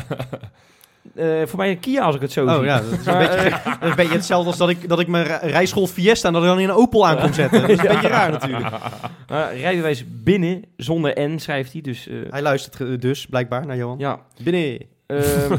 [1.16, 2.58] Eh, voor mij een Kia als ik het zo zie.
[2.58, 5.26] Oh ja, dat is een, beetje, een beetje hetzelfde als dat ik, dat ik mijn
[5.26, 7.62] rij- rijschool Fiesta en dat ik dan in een Opel aan kon zetten.
[7.62, 8.68] Dat is een beetje raar natuurlijk.
[9.62, 11.82] rijbewijs binnen, zonder N schrijft hij.
[11.82, 13.98] Dus Hij luistert dus, blijkbaar, naar Johan.
[14.00, 14.80] ja, Binnen.
[15.06, 15.58] Ehm,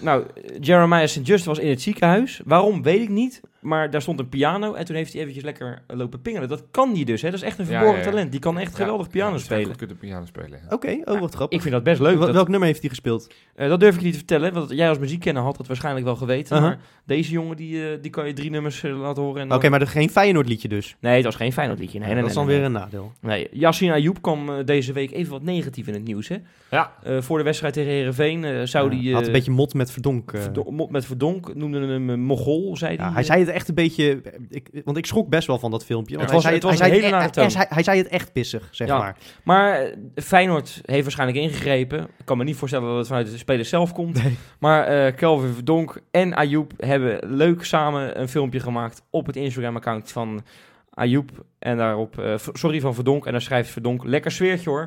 [0.00, 0.24] nou,
[0.60, 1.26] Jeremiah St.
[1.26, 2.40] Just was in het ziekenhuis.
[2.44, 3.40] Waarom, weet ik niet.
[3.68, 6.48] Maar daar stond een piano en toen heeft hij eventjes lekker lopen pingelen.
[6.48, 7.30] Dat kan die dus, hè.
[7.30, 8.10] Dat is echt een verborgen ja, ja.
[8.10, 8.30] talent.
[8.30, 9.66] Die kan echt geweldig piano Ja, spelen.
[9.66, 10.50] Goed kunnen piano spelen.
[10.68, 10.74] ja.
[10.74, 11.56] Oké, oh wat grappig.
[11.56, 12.16] Ik vind dat best leuk.
[12.16, 13.34] Wel- Dat, Welk nummer heeft hij gespeeld?
[13.54, 16.16] eh, dat durf ik niet te vertellen, want jij als muziekkenner had dat waarschijnlijk wel
[16.16, 16.56] geweten.
[16.56, 16.70] Uh-huh.
[16.70, 19.42] Maar deze jongen, die, eh, die kan je drie nummers eh, laten horen.
[19.42, 20.96] En Oké, maar er geen Feyenoord liedje dus.
[21.00, 21.98] Nee, het was geen Feyenoord liedje.
[21.98, 23.12] Nee, nee, dat is dan nee, weer een nadeel.
[23.20, 26.28] Nee, Yassine Ayoub kwam deze week even wat negatief in het nieuws.
[26.28, 26.36] Hè?
[26.70, 26.92] Ja.
[27.02, 29.14] Eh, voor de wedstrijd tegen Herenveen eh, zou die...
[29.14, 30.30] had een beetje mot met verdonk.
[30.36, 33.12] verdo- mot met verdonk, noemde hem een mogol, zei Ja, hij.
[33.12, 34.22] hij zei het echt een beetje...
[34.48, 36.16] Ik, want ik schrok best wel van dat filmpje.
[36.16, 37.82] Want Het hij, was- zei het hij, was zei het hele e- nare hij, hij
[37.82, 38.98] zei het echt pissig, zeg Ja.
[38.98, 39.16] maar.
[39.42, 42.00] Maar eh, Feyenoord heeft waarschijnlijk ingegrepen.
[42.02, 44.22] Ik kan me niet voorstellen dat het vanuit de speler zelf komt.
[44.22, 44.36] Nee.
[44.58, 50.12] Maar eh Kelvin Verdonk en Ayoub hebben leuk samen een filmpje gemaakt op het Instagram-account
[50.12, 50.42] van
[50.90, 51.30] Ayoub.
[51.58, 53.26] En daarop, eh, sorry van Verdonk.
[53.26, 54.80] En dan schrijft Verdonk, lekker sfeertje hoor.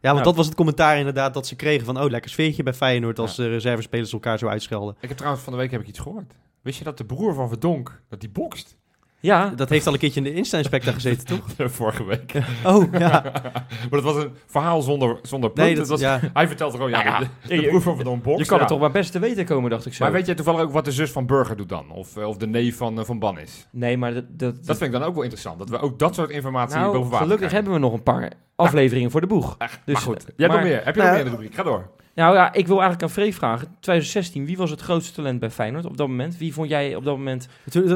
[0.00, 0.24] Ja, want Nou.
[0.24, 2.00] dat was het commentaar inderdaad dat ze kregen van...
[2.02, 4.96] Oh, lekker sfeertje bij Feyenoord als de reservespelers elkaar zo uitschelden.
[5.00, 6.32] Ik heb trouwens van de week heb ik iets gehoord.
[6.64, 8.76] Wist je dat de broer van Verdonk, dat die bokst?
[9.20, 11.44] Ja, Dat heeft al een keertje in de Insta-inspector gezeten, toch?
[11.72, 12.32] Vorige week.
[12.64, 13.22] Oh, ja.
[13.90, 15.66] maar het was een verhaal zonder, zonder punt.
[15.66, 16.20] Nee, dat, was, ja.
[16.32, 18.40] Hij vertelt gewoon, ja, Nou ja, de, je- broer van Verdonk bokst.
[18.40, 18.62] je kan ja.
[18.62, 20.04] het toch maar best te weten komen, dacht ik zo.
[20.04, 21.90] Maar weet jij toevallig ook wat de zus van Burger doet dan?
[21.90, 23.66] Of, eh, of de neef van, eh, van Ban is?
[23.70, 24.24] Nee, maar dat...
[24.28, 25.58] dat, Dat vind ik dan ook wel interessant.
[25.58, 27.56] Dat we ook dat soort informatie nou, boven water gelukkig krijgen.
[27.56, 29.54] hebben we nog een paar afleveringen voor de boeg.
[29.58, 30.84] Echt, Dus, maar goed, eh, jij hebt nog meer.
[30.84, 31.54] Heb je Nou nog ja, meer in de rubriek?
[31.54, 31.90] Ga door.
[32.14, 33.68] Nou ja, ik wil eigenlijk aan Free vragen.
[33.80, 36.38] 2016, wie was het grootste talent bij Feyenoord op dat moment?
[36.38, 37.90] Wie vond jij op dat moment Even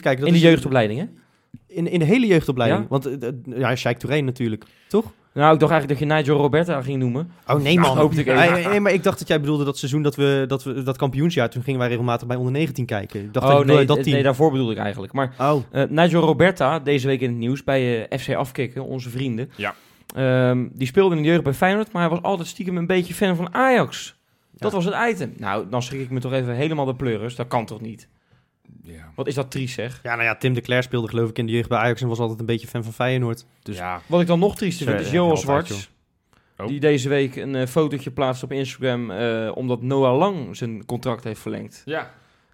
[0.02, 1.06] Dat in de is- jeugdopleiding, hè?
[1.66, 2.82] In, in de hele jeugdopleiding.
[2.82, 2.88] Ja?
[2.88, 5.12] Want uh, ja, Sheikh Touré natuurlijk, toch?
[5.32, 7.30] Nou, ik dacht eigenlijk dat je Nigel Roberta ging noemen.
[7.46, 7.96] Oh nee, man.
[7.96, 8.52] hoopte ik even.
[8.52, 10.96] Nee, nee, maar ik dacht dat jij bedoelde dat seizoen dat we dat, we, dat
[10.96, 11.50] kampioensjaar...
[11.50, 13.20] toen gingen wij regelmatig bij onder 19 kijken.
[13.20, 14.14] Ik dacht dat, oh je nee, bedoelde dat team.
[14.14, 15.12] nee, daarvoor bedoel ik eigenlijk.
[15.12, 19.10] Maar Oh, eh, Nigel Roberta, deze week in het nieuws bij eh, FC Afkikken, onze
[19.10, 19.50] vrienden.
[19.56, 19.74] Ja.
[20.14, 23.14] Ehm, die speelde in de jeugd bij Feyenoord, maar hij was altijd stiekem een beetje
[23.14, 24.18] fan van Ajax.
[24.52, 24.76] Dat Ja.
[24.76, 25.32] was het item.
[25.36, 27.34] Nou, dan schrik ik me toch even helemaal de pleuris.
[27.34, 28.08] Dat kan toch niet?
[28.82, 29.12] Ja.
[29.14, 30.00] Wat is dat triest, zeg.
[30.02, 32.02] ja, nou ja, Tim de Cler speelde geloof ik in de jeugd bij Ajax...
[32.02, 33.44] en was altijd een beetje fan van Feyenoord.
[33.62, 34.00] Dus ja.
[34.06, 35.90] Wat ik dan nog triester vind, is altijd, Zwarts.
[36.56, 36.66] Oh.
[36.66, 41.24] Die deze week een eh, fotootje plaatst op Instagram, eh, omdat Noah Lang zijn contract
[41.24, 41.82] heeft verlengd.
[41.84, 42.10] Ja.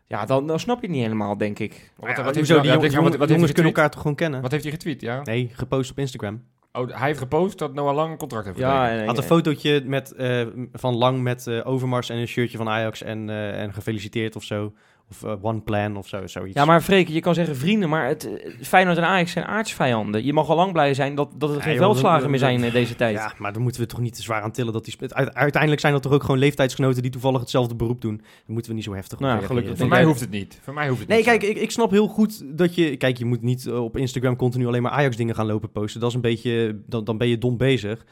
[0.08, 1.92] Ja, dan, dan snap je het niet helemaal, denk ik.
[1.96, 4.00] Wat, Ja, wat, hoezo, die jongens, denk- wat- wat heeft hij jongens kunnen elkaar toch
[4.00, 4.40] gewoon kennen?
[4.42, 5.22] Wat heeft hij getweet, ja?
[5.22, 6.42] Nee, gepost op Instagram.
[6.76, 9.82] Oh, hij heeft gepost dat Noah Lang een contract heeft Ja, en, Had een fotootje
[9.84, 13.02] met, eh, van Lang met eh, Overmars en een shirtje van Ajax...
[13.02, 14.72] en, eh, en gefeliciteerd of zo.
[15.10, 16.54] Of eh, One Plan of zo, zoiets.
[16.54, 20.24] ja, maar Freek, je kan zeggen vrienden, maar het, eh, Feyenoord en Ajax zijn aardsvijanden.
[20.24, 22.64] Je mag al lang blij zijn dat, dat er Ja, geen joh, veldslagen meer zijn
[22.64, 23.16] in deze tijd.
[23.16, 24.94] Ja, maar dan moeten we toch niet te zwaar aan tillen dat die...
[25.14, 28.16] Uiteindelijk zijn dat toch ook gewoon leeftijdsgenoten die toevallig hetzelfde beroep doen.
[28.16, 30.58] Dan moeten we niet zo heftig Nou, gelukkig Voor mij hoeft het niet.
[30.62, 31.26] Voor mij hoeft het Nee, niet.
[31.26, 32.96] kijk, ik, ik snap heel goed dat je...
[32.96, 36.00] Kijk, je moet niet eh, op Instagram continu alleen maar Ajax-dingen gaan lopen posten.
[36.00, 36.80] Dat is een beetje...
[36.86, 38.04] Dan, dan ben je dom bezig.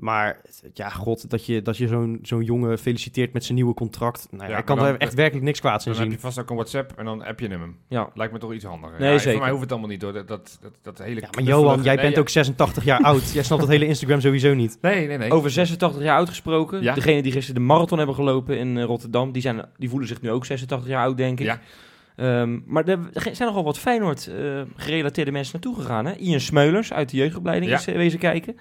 [0.00, 0.40] Maar
[0.74, 4.26] ja, god, dat je, dat je zo'n zo'n jongen feliciteert met zijn nieuwe contract.
[4.30, 6.20] Nou, ja, ik kan dan- er echt werkelijk niks kwaads in Dan heb zien.
[6.20, 7.76] je vast ook een WhatsApp en dan app je hem.
[7.88, 8.10] Ja.
[8.14, 9.00] Lijkt me toch iets handiger.
[9.00, 9.30] Nee, Ja, zeker.
[9.32, 10.12] Voor mij hoeft het allemaal niet door.
[10.12, 12.20] Dat, dat, dat, dat hele Ja, maar Johan, jij Nee, bent ja.
[12.20, 13.30] ook 86 jaar oud.
[13.34, 14.78] Jij snapt dat hele Instagram sowieso niet.
[14.80, 15.30] Nee, nee, nee.
[15.32, 16.82] Over 86 jaar oud gesproken.
[16.82, 16.94] Ja.
[16.94, 20.20] Degene die gisteren de marathon hebben gelopen in eh, Rotterdam, die, zijn, die voelen zich
[20.20, 21.46] nu ook 86 jaar oud, denk ik.
[21.46, 21.60] Ja.
[22.16, 26.06] Ehm, maar er zijn nogal wat Feyenoord eh, gerelateerde mensen naartoe gegaan.
[26.06, 26.14] Hè?
[26.14, 27.76] Ian Smeulers uit de jeugdopleiding Ja.
[27.78, 28.56] is eh, wezen kijken.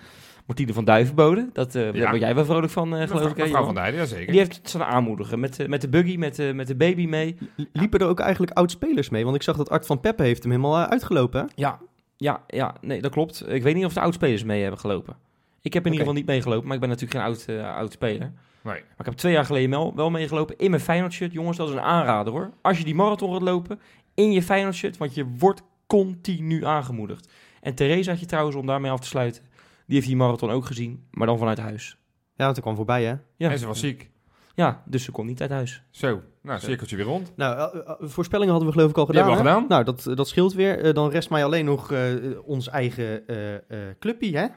[0.50, 2.10] Martine van Duivenbode, dat, eh, daar Ja.
[2.10, 3.38] word jij wel vrolijk van, eh, Mevrouw, geloof ik.
[3.38, 4.28] hè, mevrouw van Dijden, jazeker.
[4.32, 7.06] Die heeft het staan aanmoedigen met, eh, met de buggy, met, eh, met de baby
[7.06, 7.38] mee.
[7.74, 9.24] Liepen er ook eigenlijk oud-spelers mee?
[9.24, 11.42] Want ik zag dat Art van Peppe heeft hem helemaal uitgelopen.
[11.42, 11.46] hè?
[11.56, 11.80] Ja,
[12.18, 13.44] ja, ja, nee, dat klopt.
[13.52, 15.16] Ik weet niet of de oudspelers mee hebben gelopen.
[15.62, 17.92] Ik heb in ieder geval niet meegelopen, maar ik ben natuurlijk geen oud, eh, oud
[17.92, 18.20] speler.
[18.20, 18.32] Nee.
[18.74, 21.34] Maar ik heb twee jaar geleden wel, wel meegelopen in mijn Feyenoord shirt.
[21.34, 22.52] Jongens, dat is een aanrader hoor.
[22.62, 23.80] Als je die marathon gaat lopen
[24.14, 27.30] in je Feyenoord shirt, want je wordt continu aangemoedigd.
[27.62, 29.44] En Therese had je trouwens, om daarmee af te sluiten,
[29.90, 31.98] die heeft die marathon ook gezien, maar dan vanuit huis.
[32.36, 33.16] Ja, want hij kwam voorbij, hè?
[33.38, 34.10] Ja, En ze was ziek.
[34.56, 35.84] ja dus ze kon niet uit huis.
[35.90, 37.32] Zo, nou, cirkeltje weer rond.
[37.36, 39.30] Nou, eh, eh, voorspellingen hadden we geloof ik al Die gedaan.
[39.36, 39.68] hebben we al hè?
[39.68, 40.80] Nou, dat, dat scheelt weer.
[40.84, 42.14] Eh, dan rest mij alleen nog eh,
[42.46, 43.62] ons eigen eh eh
[44.00, 44.48] clubpie, hè?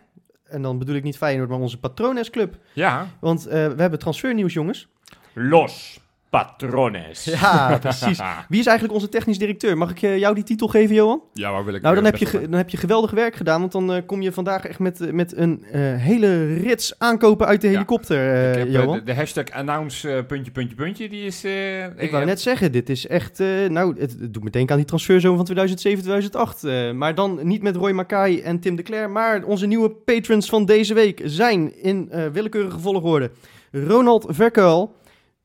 [0.45, 2.57] En dan bedoel ik niet Feyenoord, maar onze Patrones-club.
[2.73, 4.89] Ja, Want eh, we hebben transfernieuws, jongens.
[5.33, 6.01] Los
[6.37, 7.25] patrones.
[7.43, 8.21] Ja, precies.
[8.49, 9.79] Wie is eigenlijk onze technisch directeur?
[9.79, 11.23] Mag ik eh, jou die titel geven, Johan?
[11.33, 11.83] ja, waar wil ik...
[11.83, 13.61] Nou, dan eh, heb, je, dan heb je geweldig werk gedaan.
[13.61, 15.65] Want dan eh, kom je vandaag echt met, met een
[15.99, 17.73] hele rits aankopen uit de Ja.
[17.73, 18.97] helikopter, eh, Ik heb, Johan.
[18.97, 21.45] de, de hashtag announce puntje, puntje, puntje, die is...
[21.45, 23.41] eh, Ik wou net zeggen, dit is echt...
[23.41, 26.65] eh, nou, het, het doet me denken aan die transferzoon van 2007, 2008.
[26.65, 29.11] eh, maar dan niet met Roy Mackay en Tim de Cler.
[29.11, 33.31] Maar onze nieuwe patrons van deze week zijn in eh, willekeurige volgorde...
[33.75, 34.95] Ronald Verkuil,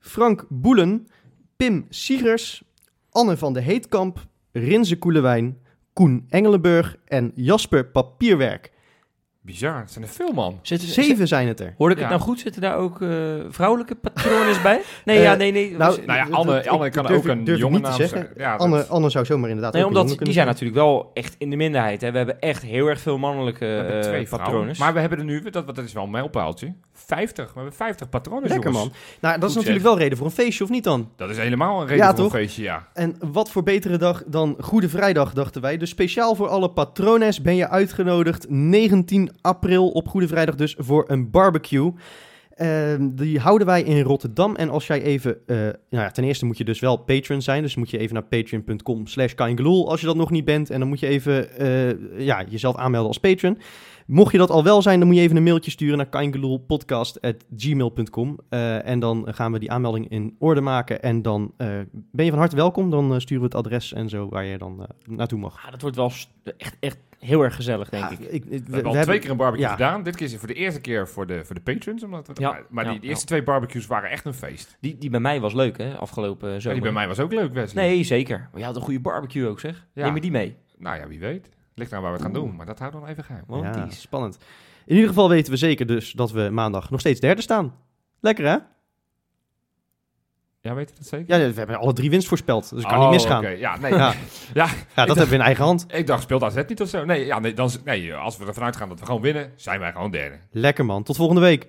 [0.07, 1.07] Frank Boelen,
[1.55, 2.63] Pim Siegers,
[3.09, 5.57] Anne van de Heetkamp, Rinze Koelewijn,
[5.93, 8.71] Koen Engelenburg en Jasper Papierwerk.
[9.47, 10.59] Bizar, het zijn er veel, man.
[10.61, 11.73] Zitten, Zeven zijn het er.
[11.77, 12.07] Hoorde ik Ja.
[12.07, 12.39] het nou goed?
[12.39, 13.09] Zitten daar ook eh,
[13.49, 14.81] vrouwelijke patrones bij?
[15.05, 15.75] Nee, Eh, ja, nee, nee.
[15.77, 17.75] nou, Nou ja, dat- Anne, dat- Anne ik kan durf ook een durf ik jonge
[17.75, 18.17] niet te naam zeggen.
[18.17, 18.31] zijn.
[18.37, 20.77] Ja, dat- Anne, Anne zou zomaar inderdaad Nee, ook een omdat jongen die zijn natuurlijk
[20.77, 22.01] wel echt in de minderheid.
[22.01, 22.11] Hè.
[22.11, 24.77] We hebben echt heel erg veel mannelijke eh, twee patrones.
[24.79, 27.45] Maar we hebben er nu, dat, dat is wel een mijlpaaltje, 50.
[27.47, 28.83] We hebben 50 patronen, Lekker jongens.
[28.89, 28.93] man.
[29.21, 31.09] Nou, dat is natuurlijk wel reden voor een feestje, of niet dan?
[31.15, 32.33] Dat is helemaal een reden Ja, voor toch?
[32.33, 32.87] een feestje, ja.
[32.93, 35.77] En wat voor betere dag dan Goede Vrijdag, dachten wij.
[35.77, 41.05] Dus speciaal voor alle patrones ben je uitgenodigd 19 april op Goede Vrijdag dus voor
[41.07, 41.93] een barbecue.
[42.57, 44.55] Ehm, die houden wij in Rotterdam.
[44.55, 45.47] En als jij even...
[45.47, 47.61] eh, nou ja, ten eerste moet je dus wel patron zijn.
[47.61, 50.69] Dus moet je even naar patreon.com slash als je dat nog niet bent.
[50.69, 53.57] En dan moet je even eh, ja, jezelf aanmelden als patron.
[54.05, 58.39] Mocht je dat al wel zijn, dan moet je even een mailtje sturen naar kaingeloelpodcast.gmail.com.
[58.49, 61.01] Eh en dan gaan we die aanmelding in orde maken.
[61.01, 61.53] En dan
[62.11, 62.89] ben je van harte welkom.
[62.89, 65.65] Dan sturen we het adres en zo waar je dan naartoe mag.
[65.65, 66.11] Ah, dat wordt wel
[66.57, 68.19] echt, echt heel erg gezellig, denk Ja, ik.
[68.19, 69.71] ik- We, hebben al twee keer een barbecue ja.
[69.71, 70.03] gedaan.
[70.03, 72.03] Dit keer is het voor de eerste keer voor de, voor de patrons.
[72.03, 74.77] Omdat we, Ja, maar maar ja, die eerste twee barbecues waren echt een feest.
[74.79, 76.73] Die, die bij mij was leuk, hè, afgelopen zomer.
[76.73, 77.85] die bij mij was ook leuk, Wesley.
[77.87, 78.37] Nee, zeker.
[78.51, 79.85] Maar je had een goede barbecue ook, zeg.
[79.93, 80.05] Ja.
[80.05, 80.55] Neem je die mee?
[80.77, 81.49] Nou ja, wie weet.
[81.75, 83.43] Ligt aan waar we het gaan doen, maar dat houden we dan even geheim.
[83.47, 84.37] Want Ja, die is- spannend.
[84.85, 87.73] In ieder geval weten we zeker dus dat we maandag nog steeds derde staan.
[88.19, 88.57] Lekker hè?
[90.61, 91.39] Ja, weet je dat zeker?
[91.39, 92.69] Ja, we hebben alle drie winst voorspeld.
[92.69, 93.39] Dus het kan Oh, niet misgaan.
[93.39, 93.49] oké.
[93.49, 93.93] Ja, nee.
[93.93, 94.13] Ja,
[94.53, 95.85] Ja, ja, dat hebben we in eigen hand.
[95.87, 97.05] ik dacht, speelt AZ niet of zo?
[97.05, 99.91] Nee, ja, nee, dan, nee, als we ervan uitgaan dat we gewoon winnen, zijn wij
[99.91, 100.35] gewoon derde.
[100.51, 101.03] Lekker man.
[101.03, 101.67] Tot volgende week.